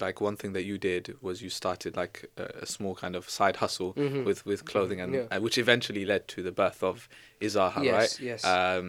[0.00, 3.28] like one thing that you did was you started like a, a small kind of
[3.38, 4.24] side hustle Mhm.
[4.24, 5.26] with with clothing, and Yeah.
[5.36, 7.08] uh, which eventually led to the birth of
[7.46, 8.12] Izaha, Yes, right?
[8.30, 8.40] yes.
[8.44, 8.86] Um,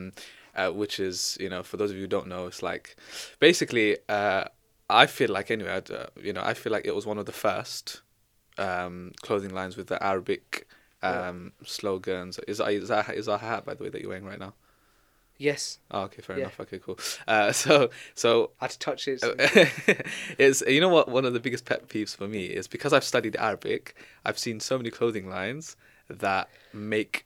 [0.55, 2.95] uh, which is you know for those of you who don't know, it's like
[3.39, 4.45] basically uh,
[4.89, 7.25] I feel like anyway, I'd, uh, you know, I feel like it was one of
[7.25, 8.01] the first
[8.61, 10.67] um, clothing lines with the Arabic
[11.03, 11.29] Yeah.
[11.29, 12.33] um, slogans.
[12.47, 14.39] Is that is that is that a hat by the way that you're wearing right
[14.47, 14.53] now?
[15.37, 16.43] yes Oh, okay, fair Yeah.
[16.43, 16.59] enough.
[16.59, 16.97] Okay, cool.
[17.27, 19.19] Uh, so, so i had to touch it
[20.37, 23.03] it's you know what one of the biggest pet peeves for me is because I've
[23.13, 23.83] studied Arabic.
[24.25, 25.75] I've seen so many clothing lines
[26.09, 27.25] that make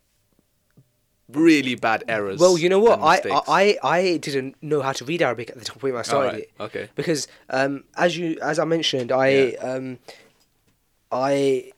[1.27, 2.39] really bad errors.
[2.39, 2.99] Well, you know what?
[3.01, 3.19] I.
[3.47, 6.43] I I didn't know how to read Arabic at the point when I started Alright,
[6.43, 6.89] it Okay.
[6.95, 9.57] because um, as you as I mentioned, I Yeah.
[9.69, 9.99] um,
[11.15, 11.71] I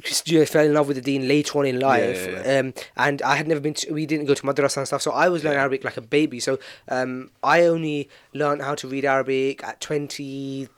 [0.00, 2.74] just you know, fell in love with the deen later on in life, yeah, Um,
[2.96, 3.74] and I had never been.
[3.74, 6.00] To, we didn't go to madrasa and stuff, so I was learning Arabic like a
[6.00, 6.38] baby.
[6.40, 6.58] So
[6.88, 10.68] um, I only learned how to read Arabic at twenty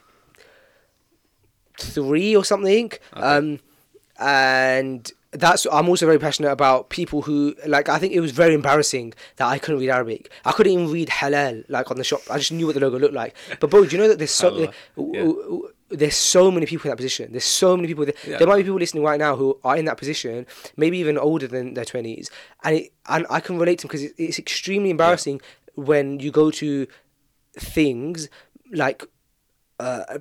[1.78, 2.92] three or something.
[3.12, 3.60] Um,
[4.18, 8.54] and that's I'm also very passionate about people who like I think it was very
[8.54, 10.30] embarrassing that I couldn't read Arabic.
[10.44, 12.20] I couldn't even read halal like on the shop.
[12.30, 13.34] I just knew what the logo looked like.
[13.60, 16.88] But bro, do you know that there's so Allah, w- w- there's so many people
[16.88, 17.32] in that position.
[17.32, 18.04] There's so many people.
[18.04, 18.38] There, Yeah.
[18.38, 21.46] there might be people listening right now who are in that position, maybe even older
[21.48, 22.30] than their twenties,
[22.64, 25.40] and it, and I can relate to them because it, it's extremely embarrassing
[25.74, 26.86] when you go to
[27.58, 28.28] things
[28.72, 29.04] like
[29.80, 30.18] uh,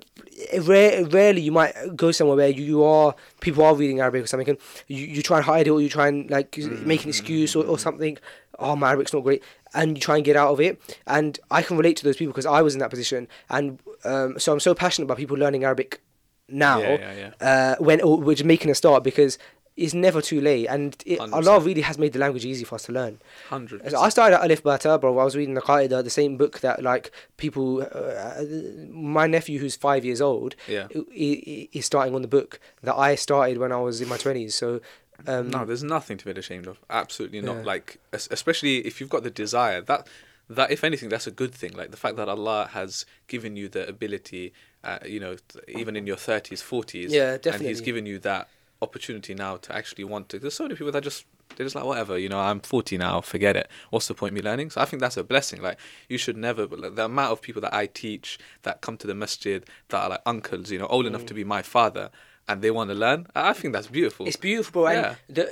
[0.61, 4.27] rare, rarely you might go somewhere where you, you are people are reading Arabic or
[4.27, 4.57] something, and
[4.87, 7.65] you, you try and hide it or you try and like make an excuse or,
[7.65, 8.17] or something.
[8.57, 9.41] Oh, my Arabic's not great,
[9.73, 10.81] and you try and get out of it.
[11.07, 14.39] And I can relate to those people because I was in that position, and um,
[14.39, 16.01] so I'm so passionate about people learning Arabic
[16.47, 16.79] now.
[16.79, 17.47] Yeah, yeah, yeah.
[17.79, 19.37] Uh, when or we're just making a start because
[19.77, 21.31] it's never too late, and it, 100%.
[21.31, 23.17] Allah really has made the language easy for us to learn.
[23.47, 23.89] Hundred.
[23.89, 25.17] So I started at Alif Bata, bro.
[25.17, 27.81] I was reading the Qaeda, the same book that like people.
[27.89, 28.43] Uh,
[28.89, 30.87] my nephew, who's five years old, Yeah.
[31.13, 34.53] he's starting on the book that I started when I was in my twenties.
[34.53, 34.81] So,
[35.27, 36.79] um, no, there's nothing to be ashamed of.
[36.89, 37.57] Absolutely not.
[37.57, 37.63] Yeah.
[37.63, 39.81] Like, especially if you've got the desire.
[39.81, 40.07] That,
[40.49, 41.73] that if anything, that's a good thing.
[41.73, 44.53] Like the fact that Allah has given you the ability,
[44.83, 45.35] uh, you know,
[45.67, 47.67] even in your thirties, forties, Yeah, and definitely.
[47.69, 48.49] He's given you that
[48.81, 50.39] opportunity now to actually want to.
[50.39, 52.39] There's so many people that just they're just like whatever, you know.
[52.39, 53.69] I'm 40 now, forget it.
[53.89, 54.69] What's the point in me learning?
[54.69, 55.61] So I think that's a blessing.
[55.61, 56.67] Like you should never.
[56.67, 60.03] but, like, the amount of people that I teach that come to the masjid that
[60.03, 62.09] are like uncles, you know, old enough to be my father.
[62.49, 63.27] And they want to learn.
[63.35, 64.25] I think that's beautiful.
[64.27, 64.91] It's beautiful, bro.
[64.91, 65.15] Yeah.
[65.27, 65.43] And the,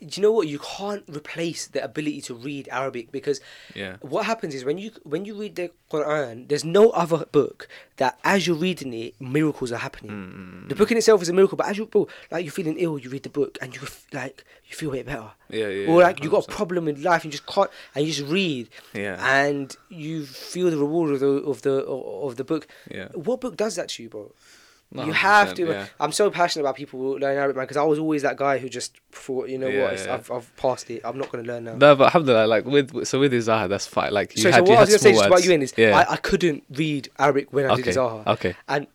[0.00, 0.46] do you know what?
[0.46, 3.40] You can't replace the ability to read Arabic because
[3.74, 3.96] Yeah.
[4.00, 7.66] what happens is when you when you read the Quran, there's no other book
[7.96, 10.12] that as you're reading it, miracles are happening.
[10.12, 10.78] Mm, mm, mm The mm.
[10.78, 13.10] book in itself is a miracle, but as you bro, like you're feeling ill, you
[13.10, 13.80] read the book and you
[14.12, 15.32] like you feel it better.
[15.50, 18.06] Yeah, yeah, Or like you got a problem in life, and you just can't, and
[18.06, 18.68] you just read.
[18.94, 19.16] Yeah.
[19.40, 21.74] And you feel the reward of the of the
[22.26, 22.68] of the book.
[22.88, 23.08] Yeah.
[23.14, 24.30] What book does that to you, bro?
[24.90, 25.66] You have to.
[25.66, 25.86] yeah.
[26.00, 28.68] I'm so passionate about people learning Arabic, man, because I was always that guy who
[28.70, 30.14] just thought, you know Yeah, what, yeah.
[30.14, 31.02] I've, I've passed it.
[31.04, 31.74] I'm not going to learn now.
[31.74, 34.12] No, but alhamdulillah, like with so with Izaha, that's fine.
[34.14, 35.74] Like you so, had, so what I was going to say about you in is.
[35.78, 38.26] I, I couldn't read Arabic when I Okay, did Izaha.
[38.28, 38.56] okay.
[38.66, 38.86] And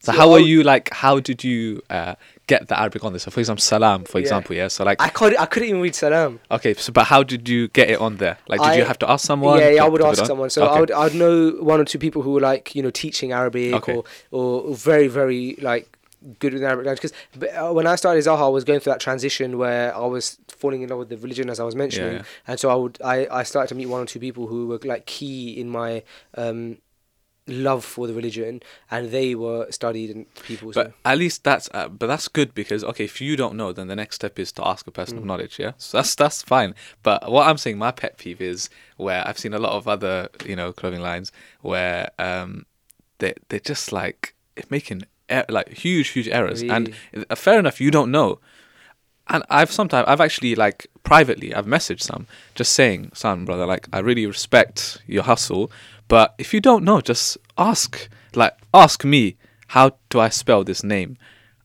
[0.00, 0.92] so so how I are you like?
[0.92, 2.14] How did you uh,
[2.46, 3.24] get the Arabic on this?
[3.24, 4.22] So for example, salam, for Yeah.
[4.22, 4.68] example, yeah.
[4.68, 6.38] So like, I couldn't, I couldn't even read Salam.
[6.50, 8.38] okay, so but how did you get it on there?
[8.48, 9.58] Like, did you have to ask someone?
[9.60, 10.50] yeah, yeah, I would ask someone.
[10.50, 13.32] So I would I'd know one or two people who were like, you know, teaching
[13.32, 13.94] Arabic Okay.
[13.94, 15.88] or, or very, very like
[16.40, 17.12] good with Arabic language.
[17.36, 20.38] Because uh, when I started Zaha, I was going through that transition where I was
[20.48, 22.22] falling in love with the religion, as I was mentioning, yeah.
[22.48, 24.80] and so I would, I, I started to meet one or two people who were
[24.84, 26.02] like key in my
[26.34, 26.78] um,
[27.48, 30.72] love for the religion, and they were studied and people.
[30.72, 30.84] So.
[30.84, 33.88] But at least that's uh, but that's good because okay, if you don't know, then
[33.88, 35.26] the next step is to ask a person of Mm.
[35.28, 35.58] knowledge.
[35.58, 36.74] Yeah, so that's that's fine.
[37.02, 40.28] But what I'm saying, my pet peeve is where I've seen a lot of other
[40.44, 41.30] you know clothing lines
[41.62, 42.66] where um
[43.18, 44.34] they they're just like
[44.70, 46.94] making er- like huge huge errors, and
[47.30, 48.40] uh, fair enough, you don't know.
[49.28, 53.88] And I've sometimes I've actually like privately I've messaged some just saying, son, brother, like
[53.92, 55.70] I really respect your hustle,
[56.08, 58.08] but if you don't know, just ask.
[58.34, 59.36] Like ask me,
[59.68, 61.16] how do I spell this name?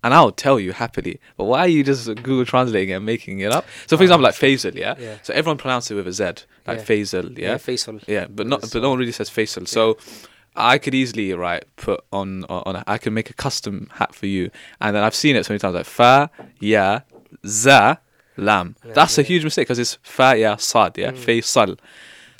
[0.03, 1.19] And I'll tell you happily.
[1.37, 3.65] But why are you just Google translating it and making it up?
[3.85, 4.95] So for uh, example, like Faisal, yeah?
[4.97, 5.17] Yeah.
[5.21, 6.23] So everyone pronounces it with a Z,
[6.65, 6.83] like Yeah.
[6.83, 7.49] Faisal, yeah?
[7.49, 8.03] yeah, Faisal.
[8.07, 9.67] Yeah, but not but no one really says Faisal.
[9.67, 9.97] So
[10.55, 14.25] I could easily right put on on a, I can make a custom hat for
[14.25, 17.01] you, and then I've seen it so many times like fa ya
[17.45, 17.99] za
[18.37, 18.75] lam.
[18.83, 21.17] That's a huge mistake because it's fa ya sad yeah mm.
[21.17, 21.77] Faisal.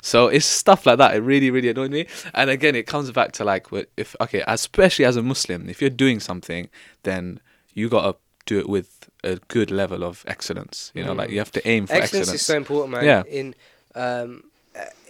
[0.02, 1.14] So it's stuff like that.
[1.14, 2.06] It really, really annoyed me.
[2.34, 5.90] And again, it comes back to like, if okay, especially as a Muslim, if you're
[5.90, 6.68] doing something,
[7.04, 7.40] then
[7.72, 10.90] you gotta do it with a good level of excellence.
[10.94, 12.40] You know, like you have to aim for excellence, excellence.
[12.40, 13.04] is so important, man.
[13.04, 13.22] Yeah.
[13.28, 13.54] In
[13.94, 14.44] um,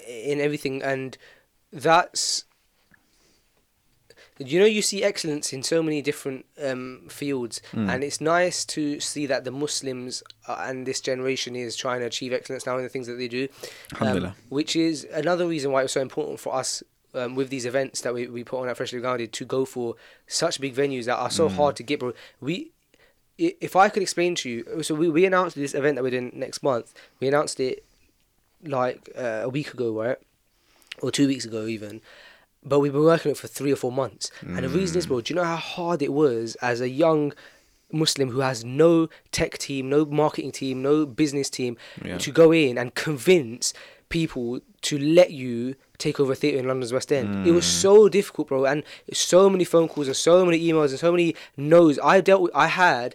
[0.06, 1.16] in everything, and
[1.72, 2.44] that's
[4.46, 7.88] you know you see excellence in so many different um, fields, Hmm.
[7.90, 12.06] and it's nice to see that the Muslims uh, and this generation is trying to
[12.06, 13.48] achieve excellence now in the things that they do,
[14.00, 16.82] um, which is another reason why it was so important for us.
[17.14, 19.96] Um, with these events that we, we put on at Freshly Grounded to go for
[20.26, 21.56] such big venues that are so Hmm.
[21.56, 22.14] hard to get, bro.
[22.40, 22.70] We
[23.36, 26.32] if I could explain to you, so we, we announced this event that we're doing
[26.34, 26.94] next month.
[27.20, 27.84] We announced it
[28.64, 30.16] like uh, a week ago, right,
[31.02, 32.00] or two weeks ago even.
[32.64, 35.06] But we've been working on it for three or four months, and the reason is,
[35.06, 35.20] bro.
[35.20, 37.32] Do you know how hard it was as a young
[37.92, 42.18] Muslim who has no tech team, no marketing team, no business team Yeah.
[42.18, 43.74] to go in and convince
[44.08, 47.46] people to let you take over a theatre in London's West End.
[47.46, 48.10] It was so mm.
[48.10, 48.82] difficult, bro, and
[49.12, 51.98] so many phone calls and so many emails and so many no's.
[51.98, 53.14] I dealt with, I had,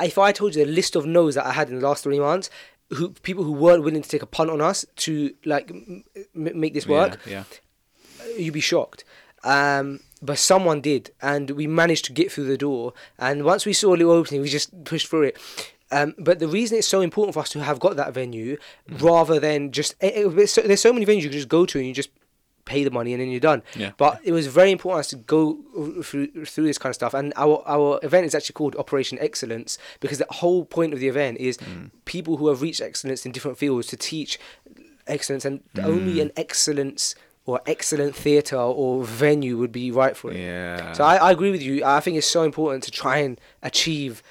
[0.00, 2.18] if I told you the list of no's that I had in the last three
[2.20, 2.48] months,
[2.90, 6.72] who people who weren't willing to take a punt on us to like m- make
[6.74, 7.44] this work, Yeah,
[8.38, 9.04] you'd be shocked.
[9.44, 12.92] Um, but someone did, and we managed to get through the door.
[13.18, 15.36] And once we saw a little opening, we just pushed through it.
[15.90, 18.56] Um, but the reason it's so important for us to have got that venue,
[18.90, 19.00] Mm.
[19.02, 21.78] rather than just eh, there's so, there's so many venues you can just go to
[21.78, 22.10] and you just
[22.66, 23.62] pay the money and then you're done.
[23.74, 23.92] Yeah.
[23.96, 25.58] But it was very important us to go
[26.02, 27.14] through through this kind of stuff.
[27.14, 31.08] And our our event is actually called Operation Excellence because the whole point of the
[31.08, 31.90] event is Mm.
[32.04, 34.38] people who have reached excellence in different fields to teach
[35.06, 35.84] excellence, and Mm.
[35.84, 37.14] only an excellence
[37.48, 40.36] or excellent theatre or venue would be right for it.
[40.36, 40.92] yeah.
[40.92, 41.82] So I, I agree with you.
[41.82, 44.22] I think it's so important to try and achieve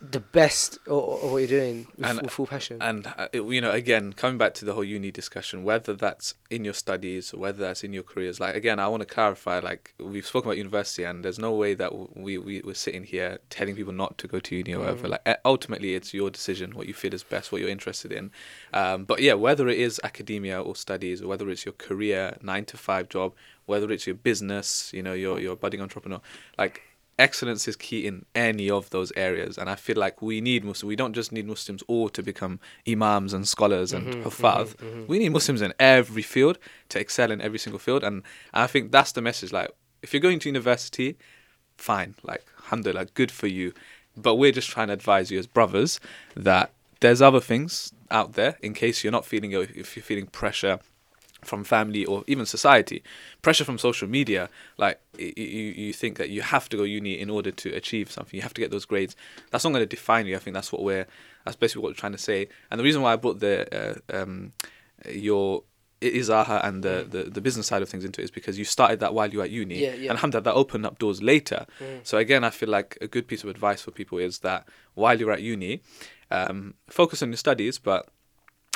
[0.00, 2.78] the best of, of what you're doing with, And- full, full passion.
[2.80, 6.64] And uh, you know, again, coming back to the whole uni discussion, whether that's in
[6.64, 9.58] your studies or whether that's in your careers, like again, I want to clarify.
[9.60, 13.38] Like we've spoken about university, and there's no way that we we we're sitting here
[13.48, 15.08] telling people not to go to uni or whatever.
[15.08, 18.30] Like uh, ultimately, it's your decision, what you feel is best, what you're interested in.
[18.74, 22.66] Um, but yeah, whether it is academia or studies, or whether it's your career, nine
[22.66, 23.32] to five job,
[23.64, 26.20] whether it's your business, you know, you're you're budding entrepreneur,
[26.58, 26.82] like
[27.18, 30.84] excellence is key in any of those areas and i feel like we need muslims
[30.84, 34.74] we don't just need muslims all to become imams and scholars and mm-hmm, huffaz.
[34.76, 35.06] Mm-hmm, mm-hmm.
[35.06, 36.58] we need muslims in every field
[36.90, 39.70] to excel in every single field and i think that's the message like
[40.02, 41.16] if you're going to university
[41.76, 43.72] fine like alhamdulillah good for you.
[44.16, 46.00] But we're just trying to advise you as brothers
[46.34, 50.78] that there's other things out there in case you're not feeling if you're feeling pressure
[51.46, 53.02] from family or even society,
[53.42, 54.48] pressure from social media.
[54.76, 58.36] Like you, you think that you have to go uni in order to achieve something.
[58.36, 59.16] You have to get those grades.
[59.50, 60.36] That's not going to define you.
[60.36, 61.06] I think that's what we're.
[61.44, 62.48] That's basically what we're trying to say.
[62.70, 63.56] And the reason why I brought the
[64.12, 64.52] uh, um,
[65.08, 65.62] your
[66.02, 69.00] Izaha and the, the, the business side of things into it is because you started
[69.00, 69.78] that while you were at uni.
[69.78, 70.10] Yeah, yeah.
[70.10, 71.66] And alhamdulillah, that opened up doors later.
[72.02, 75.18] So again, I feel like a good piece of advice for people is that while
[75.18, 75.80] you're at uni,
[76.30, 78.08] um, focus on your studies, but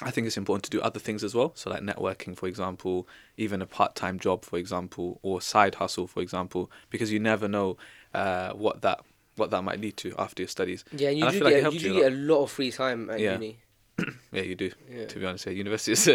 [0.03, 1.53] I think it's important to do other things as well.
[1.55, 6.21] So like networking, for example, even a part-time job, for example, or side hustle, for
[6.23, 7.77] example, because you never know
[8.15, 9.01] uh, what that
[9.37, 10.85] what that might lead to after your studies.
[10.97, 12.43] yeah, and you and do feel like get you do you a get a lot
[12.45, 13.35] of free time at Yeah.
[13.35, 13.59] uni.
[14.33, 14.71] Yeah, you do.
[14.91, 15.07] Yeah.
[15.07, 16.09] To be honest, yeah, university is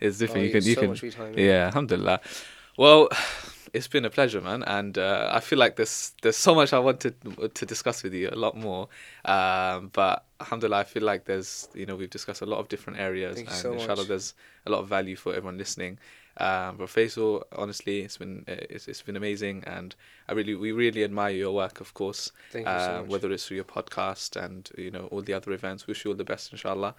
[0.00, 0.42] is different.
[0.42, 1.38] Oh, you can get you so can much free time.
[1.38, 2.20] yeah, alhamdulillah.
[2.78, 3.08] Well,
[3.72, 6.78] it's been a pleasure, man, and uh, I feel like there's there's so much I
[6.78, 7.14] wanted
[7.54, 8.88] to discuss with you, a lot more.
[9.24, 12.98] Um, but alhamdulillah, I feel like there's you know we've discussed a lot of different
[12.98, 14.08] areas, Thank and so inshallah much.
[14.08, 14.34] there's
[14.66, 15.98] a lot of value for everyone listening.
[16.38, 19.94] Um, but Faisal, honestly, it's been uh, it's, it's been amazing, and
[20.28, 22.32] I really we really admire your work, of course.
[22.50, 23.10] Thank you so uh, much.
[23.10, 26.16] whether it's through your podcast and you know all the other events, wish you all
[26.16, 26.94] the best, inshallah.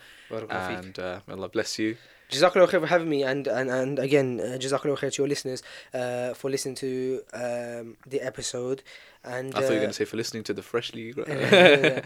[0.49, 1.97] And uh, may Allah bless you.
[2.29, 5.63] Jazakallah khair for having me, and and, and again, uh, Jazakallah khair to your listeners
[5.93, 8.83] uh, for listening to um, the episode.
[9.23, 11.13] And I thought you were uh, going to say for listening to the freshly.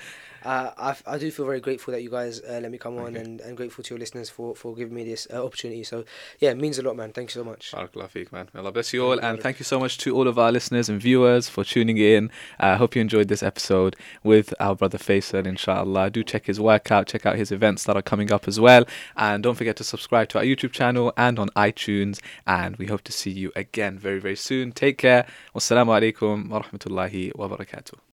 [0.48, 3.18] uh, I, I do feel very grateful that you guys uh, let me come on,
[3.18, 5.84] and, and grateful to your listeners for, for giving me this uh, opportunity.
[5.84, 6.06] So,
[6.40, 7.12] yeah, it means a lot, man.
[7.12, 7.74] Thank you so much.
[7.74, 8.48] Barakallah man.
[8.56, 9.20] Allah bless you all.
[9.20, 12.32] And thank you so much to all of our listeners and viewers for tuning in.
[12.60, 16.12] I hope you enjoyed this episode with our brother Faisal, inshallah.
[16.12, 18.86] Do check his work out, check out his events that are coming up as well.
[19.18, 22.22] And don't forget to subscribe to our YouTube channel and on iTunes.
[22.46, 24.72] And we hope to see you again very, very soon.
[24.72, 25.28] Take care.
[25.54, 28.00] Wassalamu alaikum wa rahmatullahi wa barakatuh.